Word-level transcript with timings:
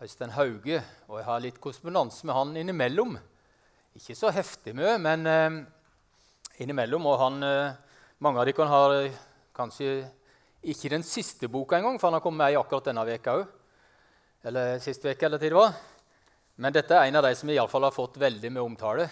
Øystein 0.00 0.30
Hauge, 0.32 0.78
og 1.12 1.18
jeg 1.18 1.26
har 1.26 1.40
litt 1.44 1.58
korrespondanse 1.60 2.24
med 2.24 2.32
han 2.32 2.54
innimellom. 2.56 3.18
Ikke 3.92 4.14
så 4.16 4.30
heftig 4.32 4.72
mye, 4.72 4.94
men 4.96 5.26
eh, 5.28 5.56
innimellom. 6.64 7.04
Og 7.04 7.18
han, 7.20 7.34
eh, 7.44 7.98
mange 8.24 8.40
av 8.40 8.46
dere 8.48 8.56
kan 8.56 8.70
ha 8.70 8.78
kanskje 9.58 9.90
ikke 10.72 10.88
den 10.94 11.04
siste 11.04 11.50
boka 11.52 11.76
engang, 11.76 11.98
for 12.00 12.08
han 12.08 12.16
har 12.16 12.22
kommet 12.24 12.40
med 12.40 12.54
ei 12.54 12.56
akkurat 12.56 12.88
denne 12.88 13.04
veka 13.04 13.34
òg. 13.42 13.50
Eller 14.48 14.80
sist 14.80 15.04
uke, 15.04 15.18
eller 15.28 15.42
tid 15.42 15.52
det 15.52 15.58
var. 15.58 15.74
Men 16.56 16.72
dette 16.72 16.96
er 16.96 17.10
en 17.10 17.18
av 17.20 17.26
de 17.26 17.32
som 17.36 17.52
i 17.52 17.58
alle 17.60 17.72
fall 17.72 17.84
har 17.84 17.92
fått 17.92 18.16
veldig 18.22 18.52
mye 18.54 18.64
omtale. 18.64 19.06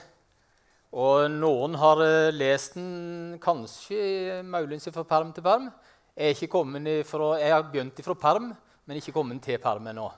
Og 0.96 1.26
noen 1.34 1.76
har 1.82 2.00
eh, 2.06 2.30
lest 2.32 2.78
den 2.78 3.34
kanskje 3.44 4.40
muligens 4.40 4.88
fra 4.88 5.04
perm 5.04 5.36
til 5.36 5.44
perm. 5.44 5.68
Jeg, 6.16 6.32
ifra, 6.32 7.28
jeg 7.42 7.52
har 7.52 7.68
begynt 7.68 8.02
fra 8.08 8.16
perm, 8.24 8.48
men 8.88 9.02
ikke 9.02 9.12
kommet 9.18 9.44
til 9.44 9.60
perm 9.60 9.92
ennå 9.92 10.08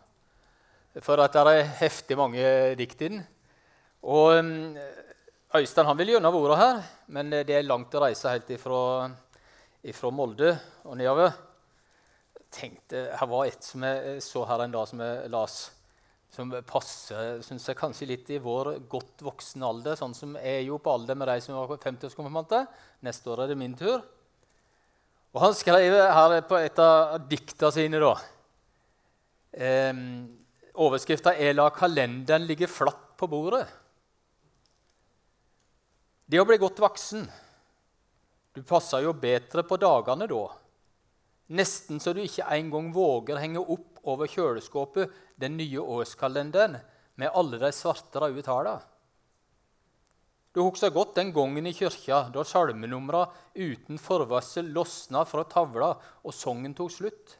for 0.98 1.22
at 1.22 1.36
det 1.36 1.52
er 1.54 1.68
heftig 1.84 2.16
mange 2.18 2.46
dikt 2.78 3.04
i 3.06 3.10
den. 3.12 3.20
Og 4.02 4.40
um, 4.40 4.78
Øystein 5.54 5.86
han 5.86 5.98
vil 5.98 6.14
gjennom 6.14 6.34
vært 6.34 6.58
her, 6.58 6.80
men 7.14 7.30
det 7.30 7.54
er 7.54 7.66
langt 7.66 7.94
å 7.94 8.02
reise 8.04 8.30
helt 8.32 8.50
ifra, 8.54 9.10
ifra 9.82 10.10
Molde 10.14 10.54
og 10.84 10.96
nedover. 10.98 11.32
tenkte, 12.50 13.10
Her 13.14 13.26
var 13.30 13.46
et 13.46 13.62
som 13.62 13.82
jeg 13.86 14.22
så 14.22 14.44
her 14.46 14.64
en 14.64 14.74
dag 14.74 14.88
som 14.88 15.02
jeg 15.02 15.30
las, 15.30 15.58
som 16.30 16.50
passer 16.66 17.42
synes 17.42 17.66
jeg, 17.66 17.78
kanskje 17.78 18.06
litt 18.06 18.30
i 18.30 18.38
vår 18.42 18.76
godt 18.90 19.22
voksne 19.26 19.66
alder. 19.66 19.96
sånn 19.98 20.14
som 20.14 20.34
jeg 20.38 20.62
er 20.62 20.66
jo 20.66 20.78
på 20.78 20.90
alder 20.90 21.18
med 21.18 21.28
de 21.28 21.40
som 21.42 21.58
var 21.58 21.78
50-årskonfirmanter. 21.78 22.66
Neste 23.02 23.30
år 23.30 23.42
er 23.42 23.50
det 23.50 23.58
min 23.58 23.74
tur. 23.74 24.02
Og 25.34 25.40
han 25.42 25.54
skrev 25.54 25.94
her 25.94 26.40
på 26.42 26.58
et 26.58 26.78
av 26.78 27.18
dikta 27.30 27.70
sine 27.74 27.98
da, 28.02 28.14
um, 29.90 30.39
Overskrifta 30.80 31.34
er 31.36 31.52
'La 31.52 31.68
kalenderen 31.76 32.46
ligge 32.48 32.66
flatt 32.66 33.16
på 33.20 33.28
bordet'. 33.28 33.68
Det 36.30 36.40
å 36.40 36.46
bli 36.46 36.56
godt 36.62 36.80
voksen 36.80 37.28
Du 38.54 38.62
passer 38.62 39.04
jo 39.04 39.12
bedre 39.12 39.62
på 39.62 39.76
dagene 39.78 40.26
da. 40.26 40.44
Nesten 41.50 42.00
så 42.00 42.12
du 42.14 42.20
ikke 42.22 42.48
engang 42.50 42.92
våger 42.94 43.38
henge 43.38 43.60
opp 43.60 44.00
over 44.02 44.26
kjøleskapet 44.26 45.12
den 45.38 45.56
nye 45.56 45.78
årskalenderen 45.78 46.80
med 47.14 47.30
alle 47.34 47.58
de 47.58 47.70
svarte, 47.72 48.18
røde 48.18 48.42
tallene. 48.42 48.80
Du 50.52 50.62
husker 50.62 50.90
godt 50.90 51.14
den 51.14 51.30
gangen 51.32 51.66
i 51.66 51.74
kyrkja 51.74 52.24
da 52.34 52.42
salmenumra 52.42 53.28
uten 53.54 53.98
forvarsel 54.02 54.72
losna 54.74 55.22
fra 55.24 55.44
tavla 55.46 55.92
og 56.24 56.34
sangen 56.34 56.74
tok 56.74 56.90
slutt. 56.90 57.36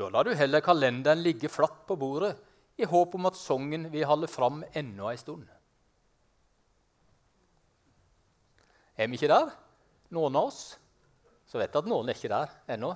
Da 0.00 0.08
lar 0.08 0.24
du 0.24 0.32
heller 0.32 0.62
kalenderen 0.64 1.20
ligge 1.20 1.50
flatt 1.52 1.82
på 1.84 1.96
bordet 2.00 2.32
i 2.80 2.86
håp 2.88 3.18
om 3.18 3.26
at 3.28 3.36
sangen 3.36 3.84
vil 3.92 4.06
holde 4.08 4.30
fram 4.32 4.62
enda 4.72 5.10
ei 5.10 5.18
stund. 5.20 5.44
Er 8.96 9.10
vi 9.10 9.18
ikke 9.18 9.28
der, 9.28 9.52
noen 10.16 10.40
av 10.40 10.48
oss? 10.48 10.62
Så 11.44 11.60
vet 11.60 11.68
jeg 11.68 11.84
at 11.84 11.92
noen 11.92 12.08
er 12.08 12.16
ikke 12.16 12.32
der 12.32 12.56
ennå. 12.72 12.94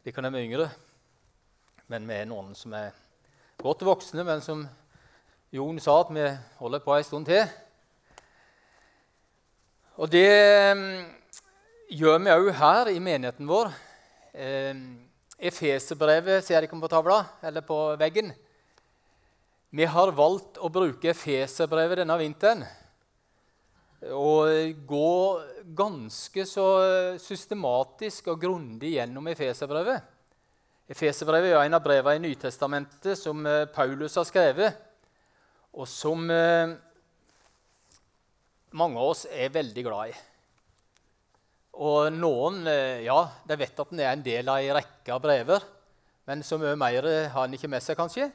De 0.00 0.16
kan 0.16 0.24
være 0.30 0.48
yngre. 0.48 0.70
Men 1.92 2.08
vi 2.08 2.16
er 2.16 2.28
noen 2.32 2.56
som 2.56 2.72
er 2.72 2.96
godt 3.60 3.84
voksne, 3.84 4.24
men 4.24 4.40
som 4.44 4.64
Jon 5.52 5.76
sa, 5.82 6.00
at 6.00 6.12
vi 6.14 6.28
holder 6.56 6.84
på 6.84 6.96
ei 6.96 7.04
stund 7.04 7.28
til. 7.28 7.44
Og 10.00 10.08
det 10.08 10.28
mm, 10.72 11.02
gjør 12.00 12.22
vi 12.24 12.38
òg 12.38 12.54
her 12.64 12.96
i 12.96 13.00
menigheten 13.12 13.50
vår. 13.50 13.74
Efeserbrevet 15.38 16.44
ser 16.46 16.62
dere 16.62 16.80
på 16.80 16.90
tavla 16.90 17.24
eller 17.42 17.64
på 17.66 17.78
veggen. 18.00 18.30
Vi 19.74 19.86
har 19.90 20.14
valgt 20.14 20.60
å 20.62 20.70
bruke 20.70 21.10
Efeserbrevet 21.10 22.02
denne 22.02 22.16
vinteren 22.20 22.64
og 24.14 24.84
gå 24.86 25.12
ganske 25.76 26.44
så 26.46 26.66
systematisk 27.22 28.28
og 28.34 28.42
grundig 28.42 28.94
gjennom 28.98 29.30
Efeserbrevet. 29.32 30.02
Efeserbrevet 30.90 31.54
er 31.54 31.62
en 31.64 31.78
av 31.78 31.82
brevene 31.84 32.20
i 32.20 32.28
Nytestamentet 32.28 33.16
som 33.16 33.40
eh, 33.48 33.64
Paulus 33.72 34.18
har 34.20 34.26
skrevet, 34.28 34.76
og 35.72 35.88
som 35.88 36.28
eh, 36.30 36.74
mange 38.76 39.00
av 39.00 39.14
oss 39.14 39.24
er 39.32 39.54
veldig 39.54 39.84
glad 39.86 40.12
i. 40.12 40.18
Og 41.74 42.12
noen 42.14 42.66
eh, 42.70 43.02
ja, 43.06 43.18
de 43.48 43.56
vet 43.58 43.80
at 43.82 43.90
den 43.90 44.02
er 44.04 44.12
en 44.12 44.22
del 44.22 44.48
av 44.50 44.62
en 44.62 44.76
rekke 44.78 45.14
av 45.14 45.22
brever, 45.22 45.64
men 46.28 46.44
så 46.46 46.58
mye 46.60 46.76
mer 46.78 47.08
har 47.08 47.40
han 47.40 47.54
ikke 47.56 47.70
med 47.70 47.82
seg, 47.82 47.98
kanskje. 47.98 48.28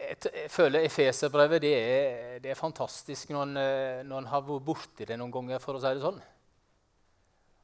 Jeg 0.00 0.48
føler 0.48 0.86
Efeserbrevet 0.86 1.60
det 1.60 1.72
er, 1.76 2.36
det 2.40 2.52
er 2.52 2.58
fantastisk 2.58 3.32
når 3.34 3.42
en, 3.42 3.56
eh, 3.60 4.02
når 4.08 4.22
en 4.22 4.28
har 4.32 4.44
vært 4.46 4.66
borti 4.68 5.08
det 5.08 5.18
noen 5.20 5.32
ganger, 5.32 5.60
for 5.60 5.76
å 5.76 5.82
si 5.82 5.92
det 5.92 6.04
sånn. 6.04 6.20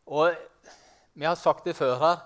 Og 0.07 0.35
vi 1.17 1.25
har 1.25 1.39
sagt 1.41 1.65
det 1.65 1.77
før 1.77 1.97
her. 2.03 2.25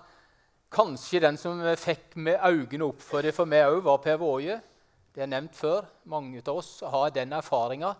Kanskje 0.71 1.23
den 1.23 1.39
som 1.39 1.59
fikk 1.79 2.15
med 2.15 2.39
øynene 2.43 2.87
opp 2.87 3.01
for 3.03 3.23
det 3.23 3.33
for 3.35 3.49
meg 3.49 3.67
òg, 3.67 3.81
var 3.83 4.03
Per 4.03 4.19
Våge. 4.21 4.59
Det 5.11 5.23
er 5.25 5.31
nevnt 5.31 5.55
før. 5.55 5.87
Mange 6.07 6.43
av 6.45 6.59
oss 6.61 6.77
har 6.87 7.11
den 7.15 7.33
erfaringa. 7.35 7.95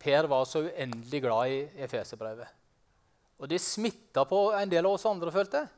Per 0.00 0.28
var 0.28 0.48
så 0.48 0.64
uendelig 0.66 1.22
glad 1.24 1.52
i 1.52 1.60
Efeserbrevet. 1.84 2.59
Og 3.40 3.48
det 3.48 3.60
smitta 3.64 4.26
på 4.28 4.50
en 4.52 4.70
del 4.70 4.84
av 4.84 4.98
oss 4.98 5.06
andre, 5.08 5.32
følte 5.32 5.62
jeg. 5.62 5.72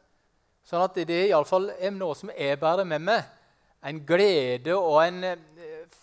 Sånn 0.67 0.83
at 0.83 0.99
det 0.99 1.15
er 1.15 1.31
iallfall 1.31 1.71
noe 1.95 2.17
som 2.19 2.31
jeg 2.35 2.59
bærer 2.59 2.87
med 2.87 3.03
meg. 3.07 3.23
En 3.83 3.99
glede 4.07 4.75
og 4.79 4.99
en 5.03 5.25
eh, 5.27 5.97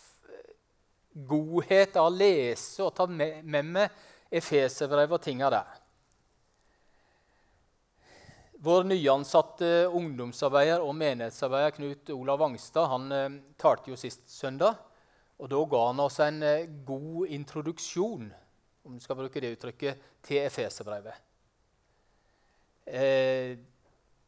godhet 1.27 1.95
av 1.99 2.09
å 2.09 2.15
lese 2.15 2.83
og 2.83 2.95
ta 2.95 3.07
med, 3.07 3.43
meg 3.43 4.05
Efeserbrevet 4.29 5.15
og 5.15 5.23
tinga 5.25 5.47
der. 5.49 5.77
Vår 8.59 8.83
nyansatte 8.91 9.87
ungdomsarbeider 9.95 10.83
og 10.83 10.91
menighetsarbeider 10.99 11.73
Knut 11.77 12.11
Olav 12.13 12.43
Wangstad 12.43 12.91
han 12.91 13.07
eh, 13.15 13.39
talte 13.59 13.91
jo 13.91 13.99
sist 13.99 14.27
søndag. 14.31 14.75
og 15.39 15.49
Da 15.51 15.63
ga 15.71 15.85
han 15.87 16.03
oss 16.03 16.19
en 16.23 16.43
eh, 16.43 16.67
god 16.85 17.31
introduksjon 17.39 18.29
om 18.83 18.95
du 18.95 19.03
skal 19.03 19.19
bruke 19.19 19.41
det 19.43 19.53
uttrykket, 19.55 20.05
til 20.23 20.43
Efeserbrevet. 20.43 21.28
Eh, 22.89 23.55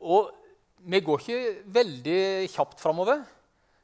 og 0.02 0.32
vi 0.86 1.02
går 1.02 1.22
ikke 1.22 1.54
veldig 1.74 2.22
kjapt 2.54 2.82
framover. 2.82 3.24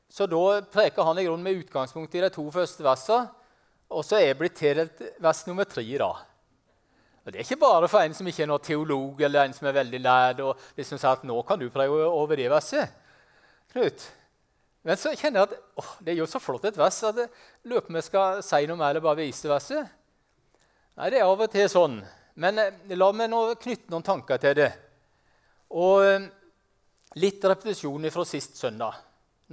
Så 0.10 0.26
da 0.30 0.62
preker 0.72 1.06
han 1.06 1.20
i 1.20 1.26
grunnen 1.28 1.44
med 1.44 1.66
utgangspunkt 1.66 2.16
i 2.16 2.24
de 2.24 2.32
to 2.34 2.46
første 2.54 2.86
versene. 2.86 3.28
Og 3.88 4.04
så 4.04 4.18
er 4.18 4.30
jeg 4.30 4.40
blitt 4.40 4.58
tildelt 4.60 5.04
vers 5.24 5.46
nummer 5.48 5.68
tre. 5.68 5.84
da. 5.98 6.12
Og 7.26 7.32
Det 7.32 7.36
er 7.36 7.46
ikke 7.46 7.60
bare 7.60 7.88
for 7.92 8.00
en 8.00 8.14
som 8.14 8.28
ikke 8.28 8.44
er 8.44 8.50
noen 8.52 8.64
teolog 8.64 9.22
eller 9.22 9.46
en 9.46 9.54
som 9.54 9.68
er 9.68 9.80
veldig 9.80 10.00
lærd. 10.00 10.40
og 10.40 10.58
liksom 10.78 10.98
sier 10.98 11.12
at 11.12 11.24
nå 11.24 11.42
kan 11.44 11.60
du 11.60 11.70
prøve 11.70 12.06
over 12.06 12.36
det 12.36 12.50
verset. 12.50 12.90
Knut. 13.72 14.12
Men 14.84 14.96
så 14.96 15.12
kjenner 15.16 15.42
jeg 15.42 15.50
at 15.50 15.58
åh, 15.76 15.90
det 16.00 16.14
er 16.14 16.18
jo 16.22 16.26
så 16.26 16.40
flott 16.40 16.66
et 16.66 16.78
vers 16.78 17.04
at 17.04 17.18
jeg 17.20 17.30
lurer 17.68 17.82
på 17.84 17.92
om 17.92 17.96
jeg 18.00 18.08
skal 18.08 18.44
si 18.44 18.68
noe 18.68 18.80
mer 18.80 18.94
eller 18.94 19.04
bare 19.04 19.20
vise 19.20 19.50
verset. 19.50 19.90
Nei, 20.96 21.10
det 21.10 21.20
er 21.20 21.28
av 21.28 21.42
og 21.44 21.52
til 21.52 21.68
sånn. 21.70 22.00
Men 22.38 22.62
eh, 22.62 22.96
la 22.98 23.10
meg 23.16 23.32
nå 23.32 23.42
knytte 23.58 23.92
noen 23.94 24.06
tanker 24.06 24.42
til 24.42 24.56
det. 24.60 24.70
Og 25.74 26.06
eh, 26.06 26.28
litt 27.18 27.44
repetisjon 27.44 28.10
fra 28.14 28.26
sist 28.30 28.60
søndag. 28.62 28.98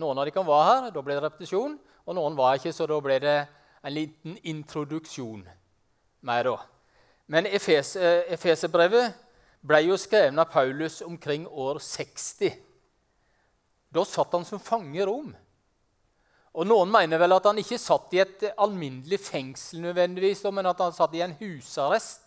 Noen 0.00 0.18
av 0.18 0.28
de 0.28 0.34
kan 0.34 0.46
være 0.46 0.70
her, 0.70 0.88
da 0.92 1.04
ble 1.04 1.16
det 1.16 1.24
repetisjon. 1.24 1.78
Og 2.04 2.16
noen 2.16 2.36
var 2.36 2.58
ikke, 2.58 2.74
så 2.76 2.88
da 2.90 2.98
ble 3.00 3.18
det 3.22 3.36
en 3.84 3.94
liten 3.94 4.36
introduksjon. 4.50 5.46
Mer 6.28 6.48
da. 6.50 6.58
Men 7.32 7.48
eh, 7.48 7.56
Efeserbrevet 8.36 9.16
ble 9.64 9.80
jo 9.86 9.96
skrevet 9.96 10.36
av 10.36 10.52
Paulus 10.52 11.00
omkring 11.06 11.46
år 11.48 11.80
60. 11.80 12.52
Da 13.94 14.04
satt 14.04 14.36
han 14.36 14.44
som 14.44 14.60
fange 14.60 14.98
i 14.98 15.06
Rom. 15.06 15.32
Og 16.54 16.68
Noen 16.68 16.92
mener 16.92 17.18
vel 17.18 17.34
at 17.34 17.48
han 17.48 17.58
ikke 17.58 17.80
satt 17.80 18.12
i 18.14 18.20
et 18.22 18.44
alminnelig 18.62 19.18
fengsel, 19.24 19.80
nødvendigvis, 19.88 20.44
men 20.54 20.68
at 20.70 20.82
han 20.84 20.92
satt 20.94 21.16
i 21.16 21.24
en 21.24 21.34
husarrest 21.40 22.23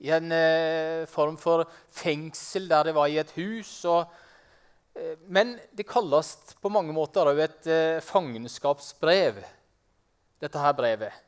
i 0.00 0.10
en 0.16 0.32
eh, 0.32 1.06
form 1.10 1.36
for 1.40 1.66
fengsel 1.92 2.68
der 2.70 2.88
det 2.88 2.96
var 2.96 3.10
i 3.10 3.18
et 3.20 3.32
hus. 3.36 3.72
Og, 3.90 4.08
eh, 4.96 5.18
men 5.28 5.58
det 5.76 5.88
kalles 5.88 6.32
på 6.60 6.72
mange 6.72 6.94
måter 6.96 7.28
òg 7.28 7.42
et 7.44 7.68
eh, 7.68 8.00
fangenskapsbrev, 8.04 9.42
dette 10.40 10.64
her 10.64 10.76
brevet. 10.76 11.20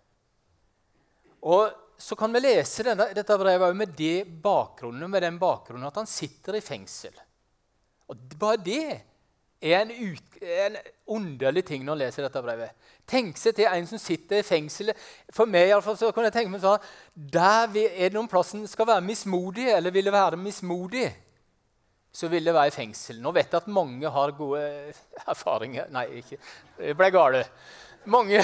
Og 1.44 1.68
så 2.00 2.16
kan 2.18 2.32
vi 2.32 2.40
lese 2.40 2.86
denne, 2.86 3.10
dette 3.14 3.38
brevet 3.38 3.76
med, 3.76 3.92
det 3.94 4.24
med 4.26 5.22
den 5.22 5.38
bakgrunnen 5.38 5.86
at 5.86 6.00
han 6.00 6.08
sitter 6.08 6.56
i 6.56 6.64
fengsel. 6.64 7.14
Og 8.08 8.16
bare 8.40 8.58
det 8.58 9.11
er 9.62 9.84
en, 9.84 9.90
ut, 10.12 10.38
en 10.42 10.76
underlig 11.14 11.62
ting 11.68 11.84
når 11.86 11.94
en 11.94 12.00
leser 12.02 12.26
dette 12.26 12.42
brevet. 12.42 12.72
Tenk 13.08 13.38
seg 13.38 13.54
til 13.56 13.68
en 13.70 13.86
som 13.86 14.00
sitter 14.00 14.40
i 14.40 14.46
fengselet. 14.46 14.98
For 15.34 15.46
meg 15.50 15.68
i 15.68 15.74
alle 15.74 15.84
fall, 15.84 15.98
så 16.00 16.10
kan 16.14 16.26
jeg 16.26 16.34
tenke 16.34 16.50
meg 16.52 16.62
sånn, 16.64 16.82
Der 17.14 17.68
er 17.68 18.08
det 18.08 18.12
noen 18.14 18.30
plass 18.30 18.54
en 18.56 18.66
skal 18.70 18.88
være 18.90 19.04
mismodig, 19.06 19.68
eller 19.74 19.94
ville 19.94 20.12
være 20.14 20.40
mismodig. 20.40 21.12
så 22.12 22.28
vil 22.28 22.44
det 22.44 22.52
være 22.52 22.68
i 22.68 22.74
fengsel. 22.74 23.20
Nå 23.24 23.30
vet 23.32 23.52
jeg 23.52 23.62
at 23.62 23.68
mange 23.72 24.10
har 24.10 24.34
gode 24.36 24.60
erfaringer 25.26 25.86
Nei, 25.90 26.06
ikke. 26.20 26.36
Jeg 26.78 26.96
ble 26.96 27.10
gale. 27.10 27.44
Mange 28.04 28.42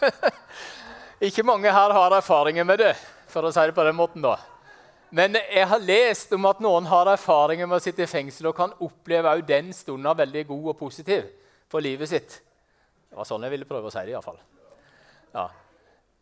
Ikke 1.26 1.42
mange 1.42 1.72
her 1.72 1.92
har 1.92 2.14
erfaringer 2.16 2.64
med 2.64 2.78
det, 2.78 2.94
for 3.28 3.44
å 3.44 3.50
si 3.52 3.60
det 3.66 3.74
på 3.74 3.84
den 3.84 3.96
måten. 3.98 4.22
da. 4.22 4.36
Men 5.10 5.34
jeg 5.34 5.66
har 5.66 5.82
lest 5.82 6.32
om 6.36 6.46
at 6.46 6.60
noen 6.62 6.86
har 6.86 7.10
erfaringer 7.10 7.66
med 7.66 7.80
å 7.80 7.82
sitte 7.82 8.04
i 8.04 8.10
fengsel 8.10 8.50
og 8.50 8.56
kan 8.58 8.74
oppleve 8.78 9.32
også 9.32 9.48
den 9.48 9.72
stunden 9.74 10.16
veldig 10.16 10.44
god 10.52 10.68
og 10.72 10.78
positiv 10.78 11.26
for 11.70 11.82
livet 11.82 12.10
sitt. 12.10 12.36
Det 13.10 13.18
var 13.18 13.26
sånn 13.26 13.42
jeg 13.42 13.56
ville 13.56 13.66
prøve 13.66 13.90
å 13.90 13.94
si 13.94 14.04
det, 14.06 14.14
iallfall. 14.14 14.38
Ja. 15.34 15.48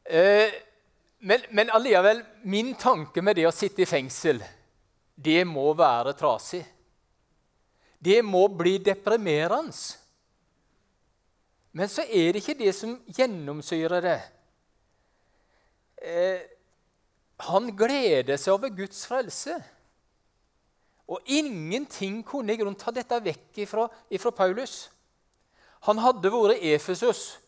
Eh, 0.08 0.56
men, 1.20 1.44
men 1.52 1.73
alliavel, 1.75 2.23
min 2.49 2.73
tanke 2.81 3.20
med 3.25 3.37
det 3.37 3.49
å 3.49 3.55
sitte 3.55 3.85
i 3.85 3.88
fengsel 3.88 4.40
det 5.19 5.43
må 5.44 5.73
være 5.76 6.14
trasig. 6.14 6.62
Det 7.99 8.20
må 8.23 8.44
bli 8.55 8.76
deprimerende. 8.79 9.75
Men 11.75 11.90
så 11.90 12.05
er 12.06 12.32
det 12.32 12.43
ikke 12.43 12.58
det 12.58 12.73
som 12.75 12.94
gjennomsyrer 13.17 14.05
det. 14.05 14.20
Eh, 15.99 16.46
han 17.46 17.70
gleder 17.79 18.38
seg 18.40 18.56
over 18.56 18.73
Guds 18.75 19.05
frelse. 19.06 19.55
Og 21.08 21.25
ingenting 21.31 22.20
kunne 22.26 22.52
i 22.52 22.58
grunnen 22.58 22.79
ta 22.79 22.93
dette 22.93 23.20
vekk 23.25 23.62
ifra, 23.64 23.87
ifra 24.12 24.32
Paulus. 24.35 24.88
Han 25.87 26.00
hadde 26.02 26.32
vært 26.35 26.58
i 26.58 26.75
Efesus 26.75 27.38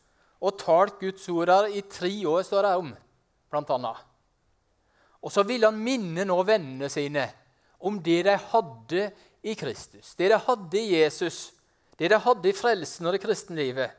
og 0.40 0.56
talt 0.62 1.00
Guds 1.02 1.26
ord 1.28 1.50
her 1.52 1.68
i 1.74 1.82
tre 1.84 2.12
år, 2.28 2.44
står 2.46 2.64
det 2.64 2.76
om. 2.80 2.92
Blant 3.50 3.72
annet. 3.74 4.06
Og 5.20 5.32
så 5.34 5.44
ville 5.44 5.68
han 5.68 5.82
minne 5.82 6.24
nå 6.24 6.38
vennene 6.48 6.88
sine 6.92 7.26
om 7.80 7.98
det 8.04 8.22
de 8.28 8.36
hadde 8.52 9.08
i 9.42 9.54
Kristus, 9.56 10.14
det 10.20 10.28
de 10.32 10.36
hadde 10.36 10.76
i 10.76 10.98
Jesus, 11.00 11.50
det 11.96 12.10
de 12.12 12.18
hadde 12.20 12.48
i 12.48 12.56
frelsen 12.56 13.08
og 13.08 13.16
det 13.16 13.22
kristenlivet. 13.22 13.96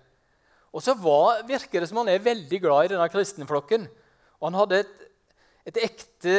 Og 0.71 0.83
så 0.85 0.93
var, 0.97 1.41
virker 1.45 1.81
det 1.81 1.89
som 1.89 1.99
han 2.01 2.11
er 2.13 2.23
veldig 2.23 2.59
glad 2.63 2.87
i 2.87 2.91
denne 2.93 3.09
kristenflokken. 3.11 3.87
Og 4.39 4.47
han 4.47 4.59
hadde 4.61 4.79
et, 4.85 4.93
et 5.65 5.77
ekte 5.77 6.35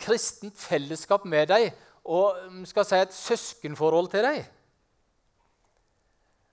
kristent 0.00 0.58
fellesskap 0.58 1.24
med 1.24 1.48
dem 1.52 1.70
og 2.04 2.36
mm, 2.50 2.64
skal 2.68 2.84
si 2.84 2.98
et 3.00 3.14
søskenforhold 3.16 4.10
til 4.12 4.26
dem. 4.26 4.42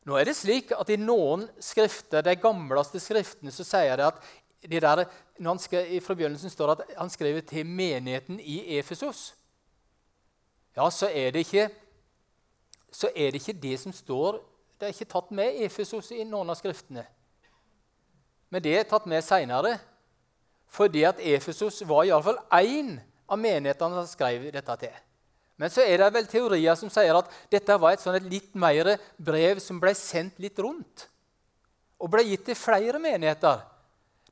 Nå 0.07 0.18
er 0.18 0.25
det 0.25 0.38
slik 0.38 0.71
at 0.73 0.89
I 0.89 0.97
noen 0.97 1.44
skrifter, 1.62 2.23
de 2.25 2.33
gamleste 2.41 3.01
skriftene 3.03 3.53
så 3.53 3.65
sier 3.68 4.00
det 4.00 4.07
at 4.07 4.23
de 4.62 4.79
der, 4.81 5.03
når 5.41 5.56
han 5.56 5.59
skrev, 5.59 6.01
Fra 6.01 6.13
forbegynnelsen 6.13 6.50
står 6.50 6.73
det 6.73 6.85
at 6.89 6.97
han 6.97 7.09
skrev 7.09 7.41
til 7.41 7.65
menigheten 7.65 8.39
i 8.39 8.77
Efesos 8.77 9.33
ja, 10.75 10.89
så 10.89 11.09
er, 11.09 11.35
ikke, 11.35 11.69
så 12.91 13.09
er 13.15 13.31
det 13.31 13.41
ikke 13.41 13.62
det 13.62 13.79
som 13.79 13.91
står 13.91 14.39
Det 14.79 14.88
er 14.88 14.94
ikke 14.94 15.12
tatt 15.12 15.31
med 15.31 15.59
Efesos 15.62 16.12
i 16.12 16.24
noen 16.25 16.50
av 16.50 16.57
skriftene. 16.57 17.03
Men 18.50 18.63
det 18.63 18.71
er 18.79 18.88
tatt 18.89 19.06
med 19.06 19.21
seinere, 19.21 19.75
fordi 20.71 21.03
at 21.07 21.19
Efesos 21.19 21.81
var 21.88 22.06
iallfall 22.07 22.39
én 22.62 22.95
av 23.27 23.39
menighetene 23.39 24.01
som 24.01 24.09
skrev 24.09 24.47
dette 24.53 24.75
til. 24.85 24.94
Men 25.59 25.69
så 25.69 25.83
er 25.85 26.01
det 26.01 26.13
vel 26.15 26.29
teorier 26.29 26.77
som 26.79 26.89
sier 26.89 27.13
at 27.13 27.27
dette 27.51 27.75
var 27.77 27.94
et, 27.94 28.01
sånn 28.01 28.18
et 28.18 28.29
litt 28.31 28.56
mer 28.57 28.95
brev 29.21 29.59
som 29.62 29.81
ble 29.81 29.94
sendt 29.97 30.39
litt 30.41 30.57
rundt. 30.63 31.06
Og 32.01 32.09
ble 32.09 32.23
gitt 32.25 32.47
til 32.47 32.57
flere 32.57 32.97
menigheter. 33.03 33.62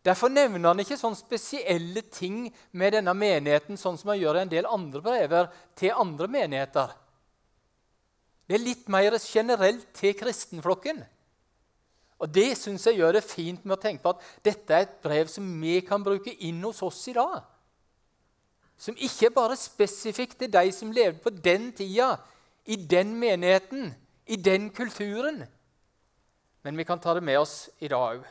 Derfor 0.05 0.31
nevner 0.31 0.71
han 0.71 0.81
ikke 0.81 0.97
sånne 0.97 1.19
spesielle 1.19 2.01
ting 2.09 2.47
med 2.71 2.95
denne 2.95 3.13
menigheten, 3.13 3.77
sånn 3.77 3.99
som 3.99 4.13
han 4.13 4.21
gjør 4.21 4.39
i 4.39 4.43
en 4.45 4.51
del 4.55 4.69
andre 4.71 5.03
brever 5.05 5.51
til 5.77 5.93
andre 6.01 6.29
menigheter. 6.31 6.95
Det 8.49 8.57
er 8.57 8.65
litt 8.65 8.87
mer 8.89 9.19
generelt 9.21 9.85
til 9.99 10.15
kristenflokken. 10.17 11.03
Og 12.19 12.27
Det 12.35 12.51
syns 12.59 12.85
jeg 12.87 12.99
gjør 12.99 13.15
det 13.15 13.23
fint 13.23 13.63
med 13.63 13.77
å 13.77 13.81
tenke 13.81 14.03
på 14.03 14.11
at 14.11 14.25
dette 14.43 14.75
er 14.75 14.85
et 14.85 14.97
brev 15.03 15.29
som 15.31 15.45
vi 15.61 15.79
kan 15.87 16.03
bruke 16.03 16.33
inn 16.45 16.59
hos 16.65 16.81
oss 16.83 16.99
i 17.07 17.15
dag. 17.15 17.39
Som 18.79 18.99
ikke 18.99 19.31
bare 19.35 19.55
er 19.55 19.61
spesifikt 19.61 20.37
til 20.39 20.51
de 20.51 20.65
som 20.75 20.91
levde 20.95 21.23
på 21.23 21.31
den 21.35 21.71
tida, 21.75 22.17
i 22.69 22.75
den 22.75 23.15
menigheten, 23.19 23.89
i 24.27 24.35
den 24.35 24.69
kulturen. 24.75 25.41
Men 26.63 26.77
vi 26.77 26.85
kan 26.87 26.99
ta 26.99 27.15
det 27.15 27.23
med 27.23 27.39
oss 27.39 27.69
i 27.79 27.87
dag 27.87 28.19
òg. 28.19 28.27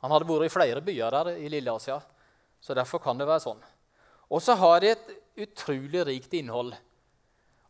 Han 0.00 0.12
hadde 0.14 0.28
vært 0.28 0.48
i 0.48 0.52
flere 0.52 0.80
byer 0.80 1.12
der 1.12 1.34
i 1.36 1.48
Lille-Asia, 1.52 1.98
så 2.60 2.76
derfor 2.76 3.02
kan 3.04 3.18
det 3.20 3.28
være 3.28 3.44
sånn. 3.44 3.60
Og 4.32 4.40
så 4.40 4.56
har 4.56 4.80
de 4.80 4.94
et 4.94 5.10
utrolig 5.44 6.06
rikt 6.08 6.36
innhold. 6.38 6.72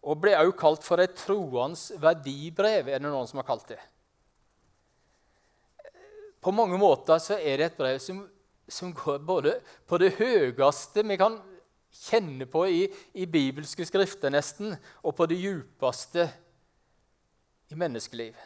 Og 0.07 0.21
ble 0.23 0.37
også 0.39 0.59
kalt 0.61 0.87
for 0.87 1.03
et 1.03 1.17
troende 1.19 1.99
verdibrev, 2.01 2.87
er 2.89 3.03
det 3.03 3.09
noen 3.09 3.27
som 3.29 3.43
har 3.43 3.49
kalt 3.49 3.67
det. 3.73 3.81
På 6.41 6.53
mange 6.57 6.79
måter 6.81 7.21
så 7.21 7.37
er 7.37 7.61
det 7.61 7.71
et 7.71 7.79
brev 7.79 7.99
som, 8.01 8.23
som 8.69 8.93
går 8.97 9.21
både 9.27 9.59
på 9.89 9.99
det 10.01 10.15
høyeste 10.19 11.05
vi 11.05 11.19
kan 11.21 11.37
kjenne 11.91 12.47
på 12.49 12.65
i, 12.71 12.85
i 13.19 13.27
bibelske 13.27 13.85
skrifter, 13.87 14.33
nesten, 14.33 14.77
og 15.03 15.17
på 15.19 15.27
det 15.29 15.41
djupeste 15.41 16.29
i 17.71 17.79
menneskeliv. 17.79 18.39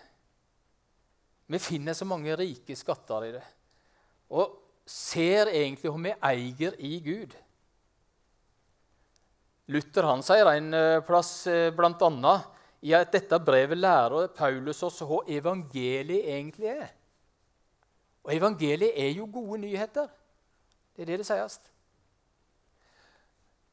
Vi 1.47 1.61
finner 1.61 1.97
så 1.97 2.09
mange 2.09 2.35
rike 2.41 2.77
skatter 2.77 3.29
i 3.29 3.35
det 3.37 3.45
og 4.35 4.55
ser 4.89 5.51
egentlig 5.53 5.91
hva 5.93 6.01
vi 6.01 6.15
eier 6.29 6.77
i 6.83 6.97
Gud. 7.05 7.35
Luther 9.73 10.09
han 10.09 10.25
sier 10.25 10.49
en 10.51 10.75
eh, 10.77 11.03
plass 11.07 11.47
eh, 11.49 11.71
bl.a. 11.73 12.35
i 12.85 12.93
at 12.97 13.13
dette 13.15 13.39
brevet 13.41 13.81
lærer 13.81 14.33
Paulus 14.37 14.83
oss 14.85 15.01
hva 15.05 15.23
evangeliet 15.31 16.29
egentlig 16.35 16.73
er. 16.73 16.91
Og 18.25 18.33
evangeliet 18.35 18.97
er 18.97 19.13
jo 19.13 19.29
gode 19.31 19.61
nyheter. 19.63 20.09
Det 20.97 21.05
er 21.05 21.13
det 21.13 21.23
det 21.23 21.29
sies. 21.29 21.59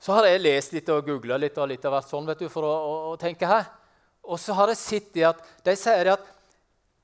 Så 0.01 0.15
har 0.17 0.25
jeg 0.25 0.41
lest 0.41 0.73
litt 0.73 0.89
og 0.89 1.05
googla 1.05 1.37
litt 1.37 1.57
og 1.61 1.69
litt 1.69 1.85
av 1.85 1.93
hvert 1.95 2.09
sånn 2.09 2.27
vet 2.27 2.41
du, 2.41 2.49
for 2.49 2.65
å, 2.65 2.71
å, 2.73 2.93
å 3.13 3.19
tenke 3.21 3.47
her. 3.47 3.69
Og 4.25 4.39
så 4.41 4.55
har 4.57 4.71
jeg 4.71 4.81
sett 4.81 5.13
det 5.13 5.27
at 5.29 5.43
de 5.65 5.75
sier 5.77 6.11
at 6.15 6.25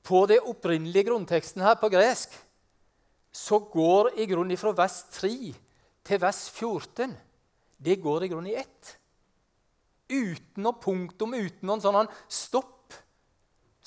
på 0.06 0.24
det 0.30 0.40
opprinnelige 0.40 1.08
grunnteksten 1.10 1.62
her 1.62 1.78
på 1.78 1.90
gresk 1.92 2.34
så 3.34 3.60
går 3.60 4.14
i 4.18 4.26
grunnen 4.26 4.58
fra 4.58 4.72
vers 4.74 5.02
3 5.14 5.30
til 6.08 6.20
vers 6.22 6.42
14 6.50 7.14
det 7.78 8.00
går 8.02 8.24
i 8.26 8.30
grunnen 8.32 8.50
i 8.50 8.56
ett. 8.58 8.94
Uten 10.10 10.64
noe 10.64 10.80
punktum, 10.82 11.36
uten 11.36 11.68
noen 11.68 11.82
sånn 11.84 12.10
stopp. 12.26 12.77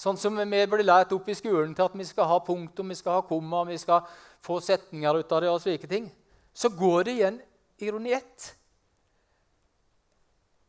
Sånn 0.02 0.18
som 0.18 0.34
vi 0.34 0.64
blir 0.66 0.82
lært 0.82 1.12
opp 1.14 1.28
i 1.30 1.36
skolen 1.38 1.76
til 1.78 1.86
at 1.86 1.94
vi 1.94 2.06
skal 2.08 2.26
ha 2.26 2.40
punktum, 2.42 2.90
vi 2.90 2.98
skal 2.98 3.20
ha 3.20 3.26
komma, 3.28 3.62
vi 3.70 3.78
skal 3.78 4.08
få 4.42 4.58
setninger 4.64 5.20
ut 5.22 5.36
av 5.36 5.44
det 5.44 5.52
og 5.52 5.62
slike 5.62 5.90
ting. 5.92 6.08
Så 6.54 6.72
går 6.74 7.06
det 7.06 7.14
igjen 7.20 7.38
i 7.78 7.90
grunnen 7.90 8.10
i 8.10 8.16
ett. 8.18 8.48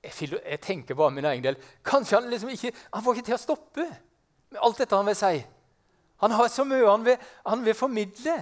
Jeg 0.02 0.60
tenker 0.60 0.98
bare 0.98 1.14
min 1.16 1.30
egen 1.30 1.46
del. 1.46 1.56
Kanskje 1.86 2.18
han 2.18 2.28
liksom 2.28 2.52
ikke 2.52 2.74
han 2.74 3.06
får 3.06 3.16
ikke 3.16 3.28
til 3.30 3.38
å 3.38 3.40
stoppe 3.40 3.88
med 4.52 4.60
alt 4.60 4.82
dette 4.82 4.98
han 4.98 5.08
vil 5.08 5.16
si. 5.16 5.34
Han 6.26 6.36
har 6.36 6.52
så 6.52 6.68
mye 6.68 6.84
han 6.90 7.08
vil, 7.08 7.28
han 7.48 7.64
vil 7.64 7.78
formidle. 7.78 8.38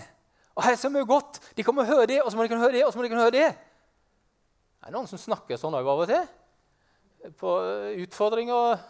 Og 0.56 0.64
her 0.66 0.74
er 0.74 0.80
så 0.82 0.90
mye 0.90 1.06
godt. 1.06 1.38
De 1.54 1.64
kommer 1.64 1.86
og 1.86 1.94
hører 1.94 2.10
det, 2.10 2.22
og 2.24 2.32
så 2.32 2.36
må 2.38 2.44
de 2.44 2.50
kunne 2.50 2.64
høre 2.64 2.80
det, 2.80 2.86
og 2.86 2.90
så 2.90 2.98
må 2.98 3.06
de 3.06 3.12
kunne 3.12 3.28
høre 3.28 3.38
det. 3.38 3.50
Det 4.80 4.90
er 4.90 4.96
noen 4.96 5.08
som 5.08 5.22
snakker 5.22 5.60
sånn 5.60 5.76
av 5.78 5.86
og 5.94 6.08
til. 6.10 6.26
På 7.38 7.60
utfordring 8.02 8.50
og 8.50 8.80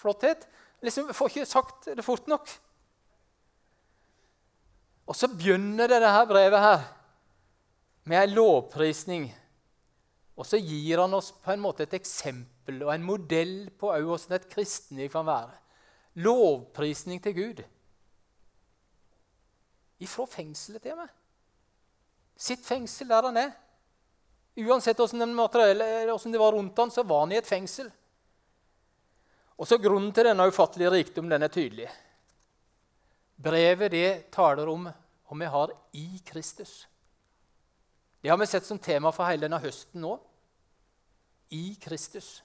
flotthet. 0.00 0.48
Liksom 0.84 1.12
Får 1.14 1.32
ikke 1.32 1.48
sagt 1.48 1.88
det 1.96 2.04
fort 2.06 2.28
nok. 2.30 2.50
Og 5.08 5.16
så 5.16 5.28
begynner 5.32 5.88
det 5.88 6.02
dette 6.04 6.24
brevet 6.28 6.60
her 6.62 6.82
med 8.08 8.22
en 8.22 8.34
lovprisning. 8.36 9.28
Og 10.38 10.46
så 10.46 10.60
gir 10.60 11.00
han 11.00 11.16
oss 11.16 11.32
på 11.42 11.52
en 11.52 11.62
måte 11.64 11.86
et 11.86 11.96
eksempel 11.98 12.82
og 12.84 12.92
en 12.92 13.06
modell 13.06 13.56
på 13.80 13.90
hvordan 13.90 14.36
et 14.36 14.48
kristenliv 14.52 15.10
kan 15.12 15.26
være. 15.26 15.56
Lovprisning 16.22 17.22
til 17.24 17.34
Gud. 17.34 17.62
Ifra 19.98 20.28
fengselet 20.30 20.84
til 20.84 20.98
meg. 20.98 21.08
Sitt 22.38 22.62
fengsel 22.62 23.08
der 23.10 23.26
han 23.26 23.40
er. 23.40 23.56
Uansett 24.58 24.98
hvordan 24.98 25.24
det 25.26 26.40
var 26.40 26.54
rundt 26.54 26.78
han, 26.78 26.90
så 26.90 27.02
var 27.02 27.24
han 27.24 27.32
i 27.34 27.40
et 27.40 27.46
fengsel. 27.46 27.90
Og 29.58 29.66
så 29.66 29.78
Grunnen 29.82 30.12
til 30.14 30.28
denne 30.28 30.46
ufattelige 30.46 30.92
rikdom 30.94 31.28
den 31.30 31.42
er 31.42 31.52
tydelig. 31.52 31.88
Brevet 33.38 33.90
det 33.92 34.10
taler 34.34 34.70
om 34.70 34.88
om 35.28 35.40
vi 35.40 35.46
har 35.46 35.72
i 35.92 36.22
Kristus. 36.24 36.86
Det 38.20 38.30
har 38.30 38.38
vi 38.38 38.46
sett 38.46 38.66
som 38.66 38.78
tema 38.78 39.12
for 39.12 39.28
hele 39.28 39.44
denne 39.44 39.60
høsten 39.60 40.00
nå. 40.02 40.14
I 41.52 41.76
Kristus. 41.80 42.42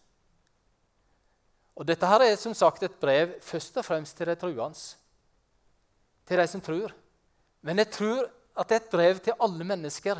Og 1.73 1.87
Dette 1.87 2.07
her 2.07 2.25
er 2.25 2.35
som 2.37 2.53
sagt 2.53 2.83
et 2.85 2.99
brev 3.01 3.37
først 3.41 3.79
og 3.81 3.87
fremst 3.87 4.17
til 4.17 4.29
de 4.29 4.35
truende. 4.37 4.83
Til 6.27 6.39
de 6.39 6.47
som 6.47 6.61
tror. 6.61 6.93
Men 7.61 7.81
jeg 7.81 7.91
tror 7.95 8.27
at 8.53 8.69
det 8.69 8.75
er 8.75 8.83
et 8.83 8.93
brev 8.93 9.19
til 9.23 9.39
alle 9.41 9.65
mennesker, 9.65 10.19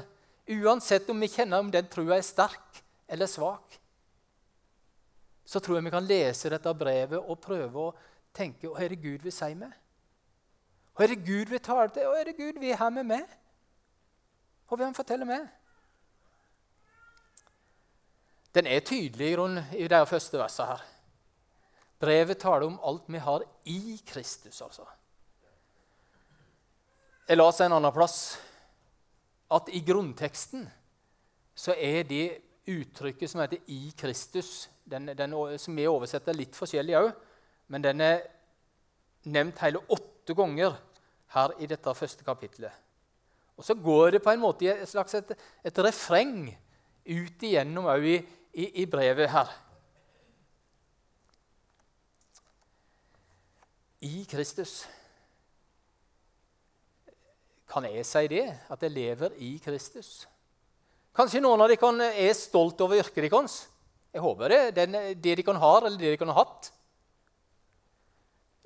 uansett 0.49 1.09
om 1.11 1.19
vi 1.21 1.29
kjenner 1.31 1.61
om 1.61 1.69
den 1.71 1.87
trua 1.91 2.17
er 2.17 2.25
sterk 2.25 2.81
eller 3.07 3.29
svak. 3.29 3.77
Så 5.45 5.59
tror 5.59 5.77
jeg 5.77 5.85
vi 5.85 5.93
kan 5.93 6.07
lese 6.07 6.49
dette 6.49 6.73
brevet 6.77 7.19
og 7.19 7.41
prøve 7.43 7.87
å 7.87 7.93
tenke 8.35 8.69
hva 8.69 8.83
er 8.83 8.93
det 8.93 9.01
Gud 9.03 9.25
vil 9.25 9.35
si 9.35 9.51
meg? 9.57 9.73
Hva 10.93 11.05
er 11.05 11.13
det 11.13 11.25
Gud 11.25 11.51
vil 11.51 11.63
tale 11.63 11.89
til? 11.93 12.07
Hva 12.07 12.19
er 12.19 12.29
det 12.29 12.37
Gud 12.37 12.59
vil 12.61 12.77
ha 12.77 12.89
med 12.93 13.09
meg? 13.09 13.37
Hva 14.67 14.77
vil 14.77 14.87
han 14.87 14.97
fortelle 14.97 15.27
meg? 15.27 15.47
Den 18.53 18.69
er 18.69 18.85
tydelig 18.85 19.31
i 19.73 19.87
de 19.89 20.05
første 20.05 20.37
versene 20.37 20.75
her. 20.75 20.83
Brevet 21.99 22.37
taler 22.37 22.67
om 22.67 22.79
alt 22.83 23.07
vi 23.07 23.17
har 23.17 23.43
i 23.65 24.01
Kristus. 24.05 24.61
altså. 24.61 24.85
Jeg 27.27 27.37
leste 27.37 27.65
en 27.65 27.73
annen 27.77 27.93
plass 27.95 28.37
at 29.53 29.69
i 29.71 29.79
grunnteksten 29.85 30.67
så 31.55 31.73
er 31.77 32.03
det 32.03 32.41
uttrykket 32.67 33.29
som 33.29 33.41
heter 33.41 33.57
'i 33.67 33.93
Kristus', 33.97 34.67
den, 34.83 35.11
den, 35.17 35.35
som 35.59 35.75
vi 35.75 35.87
oversetter 35.87 36.35
litt 36.35 36.55
forskjellig 36.57 36.97
òg, 36.99 37.11
men 37.71 37.83
den 37.83 38.03
er 38.03 38.23
nevnt 39.23 39.61
hele 39.63 39.81
åtte 39.91 40.35
ganger 40.35 40.75
her 41.33 41.53
i 41.59 41.67
dette 41.69 41.93
første 41.97 42.25
kapitlet. 42.25 42.71
Og 43.57 43.65
så 43.65 43.75
går 43.77 44.15
det 44.15 44.23
på 44.23 44.33
en 44.33 44.41
måte 44.41 44.65
i 44.65 44.71
et 44.71 44.89
slags 44.89 45.13
et, 45.17 45.35
et 45.63 45.83
refreng 45.85 46.47
ut 47.05 47.45
igjennom 47.45 47.87
òg 47.91 48.07
i, 48.09 48.17
i, 48.53 48.65
i 48.83 48.85
brevet 48.89 49.29
her. 49.33 49.53
I 54.03 54.25
Kristus. 54.27 54.81
Kan 57.69 57.87
jeg 57.87 58.05
si 58.05 58.27
det? 58.29 58.45
At 58.69 58.83
jeg 58.83 58.93
lever 58.93 59.37
i 59.41 59.55
Kristus? 59.63 60.25
Kanskje 61.13 61.41
noen 61.41 61.61
av 61.61 61.69
dere 61.69 62.09
er 62.17 62.33
stolt 62.35 62.81
over 62.81 62.99
yrket 62.99 63.29
deres? 63.29 63.61
Jeg 64.13 64.21
håper 64.21 64.53
det. 64.53 64.61
Den, 64.77 64.97
det 65.17 65.35
de 65.39 65.45
kan 65.45 65.57
ha, 65.57 65.73
eller 65.81 65.97
det 65.97 66.13
de 66.13 66.21
kan 66.21 66.29
ha 66.29 66.37
hatt. 66.43 66.69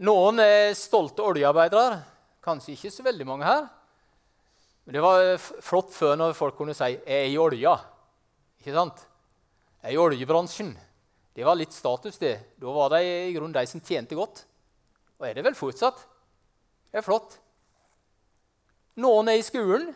Noen 0.04 0.44
er 0.44 0.76
stolte 0.78 1.24
oljearbeidere. 1.26 2.02
Kanskje 2.44 2.76
ikke 2.76 2.92
så 2.94 3.06
veldig 3.06 3.28
mange 3.28 3.48
her. 3.48 3.64
Men 4.86 4.96
det 4.96 5.04
var 5.04 5.38
flott 5.64 5.96
før 5.96 6.16
når 6.20 6.36
folk 6.38 6.56
kunne 6.56 6.76
si 6.76 6.84
'jeg 6.84 7.02
er 7.08 7.26
i 7.28 7.38
olja'. 7.38 7.80
Ikke 8.60 8.74
sant? 8.74 9.08
'Jeg 9.84 9.92
er 9.92 9.96
i 9.96 10.04
oljebransjen'. 10.04 10.78
Det 11.36 11.46
var 11.46 11.56
litt 11.56 11.74
status, 11.74 12.18
det. 12.18 12.40
Da 12.60 12.66
var 12.66 12.90
det 12.90 13.04
i 13.04 13.34
grunnen 13.34 13.54
de 13.54 13.66
som 13.68 13.82
tjente 13.82 14.16
godt. 14.16 14.46
Og 15.20 15.28
er 15.28 15.34
det 15.34 15.44
vel 15.44 15.56
fortsatt. 15.56 15.98
Det 16.92 16.98
er 16.98 17.02
flott. 17.02 17.40
Noen 18.96 19.30
er 19.30 19.38
i 19.38 19.42
skolen. 19.42 19.96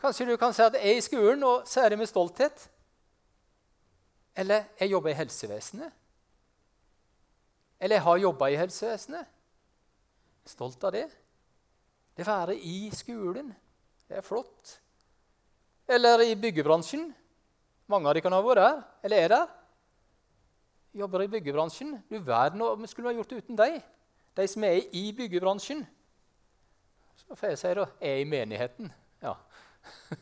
Kanskje 0.00 0.26
du 0.26 0.36
kan 0.36 0.52
si 0.52 0.62
at 0.62 0.74
'jeg 0.74 0.92
er 0.92 0.96
i 0.96 1.00
skolen', 1.00 1.44
og 1.44 1.66
så 1.66 1.84
er 1.84 1.88
det 1.88 1.98
med 1.98 2.06
stolthet. 2.06 2.68
Eller 4.36 4.64
'jeg 4.80 4.90
jobber 4.90 5.10
i 5.10 5.14
helsevesenet'. 5.14 5.92
Eller 7.80 7.96
'jeg 7.96 8.02
har 8.02 8.16
jobba 8.16 8.46
i 8.46 8.56
helsevesenet'. 8.56 9.26
Stolt 10.44 10.84
av 10.84 10.92
det. 10.92 11.10
Det 12.16 12.26
være 12.26 12.56
i 12.56 12.90
skolen. 12.90 13.54
Det 14.08 14.16
er 14.16 14.20
flott. 14.20 14.80
Eller 15.88 16.20
i 16.20 16.34
byggebransjen. 16.34 17.14
Mange 17.86 18.08
av 18.08 18.14
de 18.14 18.20
kan 18.20 18.32
ha 18.32 18.40
vært 18.42 18.56
der, 18.56 18.82
eller 19.02 19.16
er 19.16 19.28
der. 19.28 19.46
Jobber 20.94 21.20
i 21.20 21.26
byggebransjen. 21.26 22.02
Du 22.10 22.18
verden 22.18 22.60
hva 22.60 22.74
vi 22.74 22.86
skulle 22.86 23.08
ha 23.08 23.16
gjort 23.16 23.32
uten 23.32 23.56
deg. 23.56 23.82
De 24.36 24.48
som 24.48 24.64
er 24.64 24.80
i 24.92 25.12
byggebransjen. 25.12 25.86
Så 27.16 27.34
får 27.34 27.48
jeg 27.48 27.58
si 27.58 27.74
da, 27.74 27.86
er 28.00 28.16
i 28.16 28.24
menigheten. 28.24 28.92
Ja. 29.22 29.34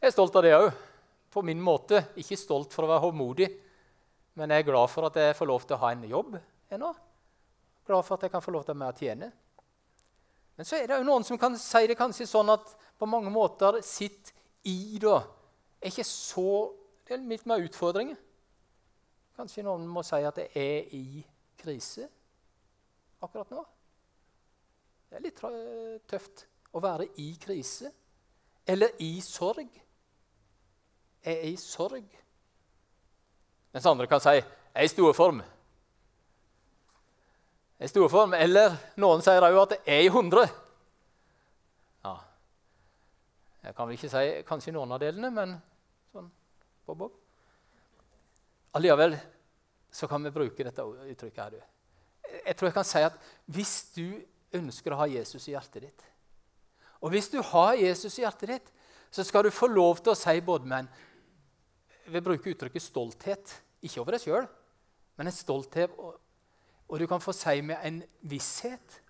Jeg 0.00 0.10
er 0.10 0.12
stolt 0.12 0.34
av 0.36 0.42
det 0.44 0.52
òg, 0.52 0.66
på 1.34 1.42
min 1.42 1.60
måte. 1.62 2.00
Ikke 2.20 2.38
stolt 2.38 2.74
for 2.74 2.86
å 2.86 2.92
være 2.92 3.04
håndmodig, 3.08 3.48
men 4.38 4.50
jeg 4.50 4.64
er 4.64 4.68
glad 4.68 4.90
for 4.90 5.08
at 5.08 5.18
jeg 5.18 5.36
får 5.38 5.50
lov 5.50 5.66
til 5.66 5.76
å 5.76 5.82
ha 5.82 5.90
en 5.94 6.06
jobb 6.10 6.36
ennå. 6.74 6.90
Glad 7.84 8.06
for 8.06 8.16
at 8.16 8.26
jeg 8.26 8.32
kan 8.32 8.42
få 8.42 8.54
lov 8.54 8.64
til 8.66 8.82
å 8.82 8.92
tjene. 8.98 9.30
Men 10.54 10.66
så 10.66 10.78
er 10.78 10.88
det 10.88 10.98
jo 11.00 11.06
noen 11.06 11.26
som 11.26 11.38
kan 11.38 11.56
si 11.58 11.82
det 11.90 11.98
kanskje 11.98 12.28
sånn 12.30 12.52
at 12.54 12.74
på 12.98 13.08
mange 13.10 13.30
måter 13.34 13.80
sitt 13.82 14.30
i 14.70 14.96
da, 15.02 15.18
er 15.82 15.92
ikke 15.92 16.06
så 16.08 16.72
Det 17.04 17.18
er 17.18 17.24
litt 17.28 17.42
mer 17.44 17.60
utfordringer. 17.60 18.16
Kanskje 19.36 19.60
noen 19.66 19.82
må 19.84 20.00
si 20.06 20.22
at 20.24 20.38
det 20.38 20.46
er 20.56 20.86
i 20.96 21.20
krise 21.60 22.06
akkurat 23.20 23.50
nå. 23.52 23.64
Det 25.10 25.18
er 25.18 25.24
litt 25.26 25.42
tøft 26.08 26.46
å 26.72 26.80
være 26.80 27.10
i 27.20 27.26
krise 27.42 27.90
eller 28.64 28.96
i 29.04 29.18
sorg. 29.20 29.68
Jeg 31.24 31.38
er 31.38 31.48
i 31.48 31.56
sorg. 31.56 32.04
Mens 33.72 33.86
andre 33.86 34.06
kan 34.06 34.20
si 34.20 34.28
'jeg 34.28 34.44
er 34.74 34.84
i 34.84 34.88
storform'. 34.88 35.42
Jeg 37.78 37.80
er 37.80 37.84
i 37.84 37.88
storform. 37.88 38.34
Eller 38.34 38.76
noen 38.96 39.22
sier 39.22 39.40
òg 39.40 39.62
at 39.62 39.78
'jeg 39.86 39.98
er 39.98 40.04
i 40.04 40.08
hundre'. 40.08 40.64
Jeg 43.64 43.72
kan 43.72 43.88
vel 43.88 43.96
ikke 43.96 44.10
si 44.12 44.42
kanskje 44.44 44.72
noen 44.76 44.92
av 44.92 45.00
delene, 45.00 45.30
men 45.32 45.54
sånn 46.12 46.26
bob, 46.84 46.98
bob. 46.98 47.14
Allikevel 48.76 49.16
så 49.94 50.08
kan 50.10 50.24
vi 50.26 50.32
bruke 50.34 50.66
dette 50.66 50.84
uttrykket 50.84 51.40
her. 51.40 51.62
Jeg 52.44 52.56
tror 52.58 52.68
jeg 52.68 52.76
kan 52.76 52.88
si 52.88 53.04
at 53.06 53.16
hvis 53.54 53.74
du 53.94 54.08
ønsker 54.58 54.92
å 54.92 55.00
ha 55.00 55.06
Jesus 55.08 55.48
i 55.48 55.54
hjertet 55.54 55.86
ditt, 55.86 56.04
og 57.00 57.12
hvis 57.14 57.30
du 57.32 57.38
har 57.40 57.78
Jesus 57.80 58.18
i 58.18 58.24
hjertet 58.24 58.52
ditt, 58.52 58.68
så 59.14 59.24
skal 59.24 59.46
du 59.46 59.54
få 59.54 59.70
lov 59.70 60.02
til 60.02 60.12
å 60.12 60.18
si 60.18 60.36
både 60.44 60.68
med 60.68 60.84
en 60.84 60.92
Vi 62.06 62.20
bruke 62.20 62.52
uttrykket 62.52 62.84
stolthet. 62.84 63.54
Ikke 63.84 64.00
over 64.02 64.16
deg 64.16 64.24
sjøl, 64.24 64.46
men 65.18 65.28
en 65.28 65.36
stolthet. 65.36 65.92
Og, 65.98 66.18
og 66.88 67.00
du 67.00 67.06
kan 67.08 67.22
få 67.22 67.34
si 67.36 67.60
med 67.64 67.80
en 67.84 68.02
visshet, 68.28 69.00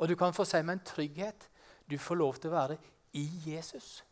og 0.00 0.10
du 0.10 0.16
kan 0.18 0.34
få 0.36 0.46
si 0.48 0.60
med 0.62 0.78
en 0.78 0.84
trygghet. 0.86 1.48
Du 1.88 1.96
får 2.00 2.20
lov 2.20 2.40
til 2.40 2.52
å 2.52 2.56
være 2.56 2.78
i 3.16 3.24
Jesus, 3.46 4.02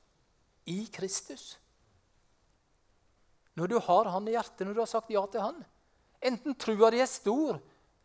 i 0.68 0.84
Kristus. 0.92 1.56
Når 3.58 3.68
du 3.68 3.78
har 3.84 4.08
Han 4.14 4.28
i 4.28 4.36
hjertet, 4.36 4.64
når 4.66 4.76
du 4.76 4.80
har 4.80 4.90
sagt 4.92 5.12
ja 5.12 5.24
til 5.28 5.44
Han, 5.44 5.58
enten 6.22 6.56
trua 6.56 6.92
di 6.92 7.02
er 7.02 7.10
stor, 7.10 7.58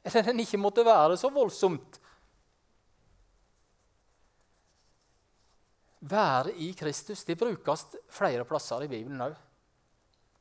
eller 0.03 0.27
den 0.27 0.43
ikke 0.43 0.59
måtte 0.59 0.85
være 0.87 1.17
så 1.19 1.29
voldsomt 1.33 1.99
Være 6.07 6.53
i 6.61 6.69
Kristus 6.77 7.25
det 7.25 7.35
brukes 7.39 7.85
flere 8.13 8.45
plasser 8.45 8.85
i 8.85 8.89
Bibelen 8.91 9.23
òg. 9.25 9.33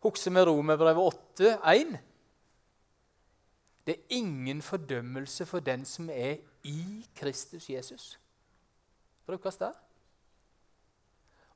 Husker 0.06 0.30
vi 0.30 0.44
Romerbrevet 0.46 1.02
8, 1.02 1.58
1. 1.72 1.96
Det 3.86 3.94
er 3.94 4.14
ingen 4.18 4.62
fordømmelse 4.62 5.46
for 5.46 5.58
den 5.58 5.84
som 5.84 6.10
er 6.10 6.36
i 6.62 7.06
Kristus 7.16 7.70
Jesus. 7.70 8.18
Brukes 9.26 9.56
der. 9.56 9.74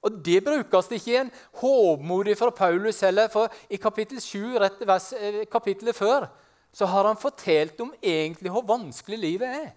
Og 0.02 0.24
det 0.24 0.40
brukes 0.44 0.88
det 0.88 1.00
ikke 1.00 1.12
i 1.12 1.16
en 1.20 1.32
hovmodig 1.60 2.38
fra 2.38 2.50
Paulus 2.50 3.00
heller. 3.00 3.28
For 3.28 3.52
i 3.70 3.76
kapittel 3.76 4.20
7, 4.20 4.58
rett 4.58 4.86
vers, 4.86 5.12
eh, 5.12 5.44
kapittelet 5.46 5.96
før, 5.96 6.26
så 6.72 6.86
har 6.86 7.06
han 7.06 7.16
fortalt 7.16 7.80
om 7.80 7.94
egentlig 8.02 8.50
hvor 8.50 8.66
vanskelig 8.66 9.18
livet 9.18 9.48
er. 9.48 9.70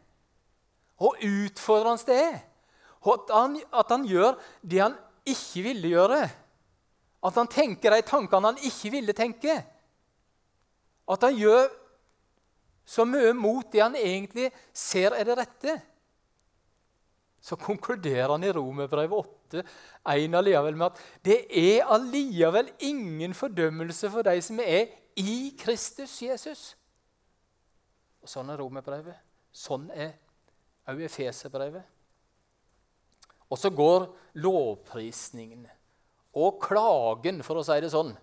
Hvor 0.97 1.17
utfordrende 1.17 2.05
det 2.07 2.21
er. 2.21 2.39
At 3.05 3.33
han, 3.33 3.61
at 3.73 3.85
han 3.89 4.05
gjør 4.07 4.39
det 4.61 4.81
han 4.81 4.95
ikke 5.25 5.61
ville 5.61 5.87
gjøre. 5.87 6.29
At 7.23 7.39
han 7.39 7.47
tenker 7.47 7.95
de 7.95 8.03
tankene 8.05 8.51
han 8.51 8.67
ikke 8.67 8.91
ville 8.91 9.15
tenke. 9.15 9.55
At 11.07 11.23
han 11.23 11.37
gjør 11.37 11.71
så 12.85 13.05
mye 13.07 13.31
mot 13.37 13.67
det 13.71 13.81
han 13.81 13.95
egentlig 13.95 14.49
ser 14.75 15.15
er 15.15 15.27
det 15.27 15.37
rette 15.39 15.79
så 17.43 17.55
konkluderer 17.59 18.31
han 18.31 18.43
i 18.43 18.51
Romerbrevet 18.55 19.17
8 19.51 19.63
1 20.07 20.35
allikevel 20.39 20.77
med 20.79 20.85
at 20.85 20.99
det 21.27 21.35
er 21.59 21.89
allikevel 21.91 22.69
ingen 22.87 23.33
fordømmelse 23.35 24.09
for 24.13 24.23
de 24.23 24.37
som 24.41 24.61
er 24.63 24.93
i 25.19 25.51
Kristus 25.59 26.21
Jesus. 26.23 26.61
Og 28.23 28.31
Sånn 28.31 28.47
er 28.49 28.63
Romerbrevet. 28.63 29.19
Sånn 29.51 29.89
er 29.91 30.15
òg 30.87 31.03
Efeserbrevet. 31.03 31.83
Og 33.51 33.59
så 33.59 33.69
går 33.75 34.07
lovprisningen 34.39 35.67
og 36.33 36.61
klagen, 36.63 37.43
for 37.45 37.59
å 37.59 37.65
si 37.65 37.75
det 37.83 37.91
sånn, 37.93 38.13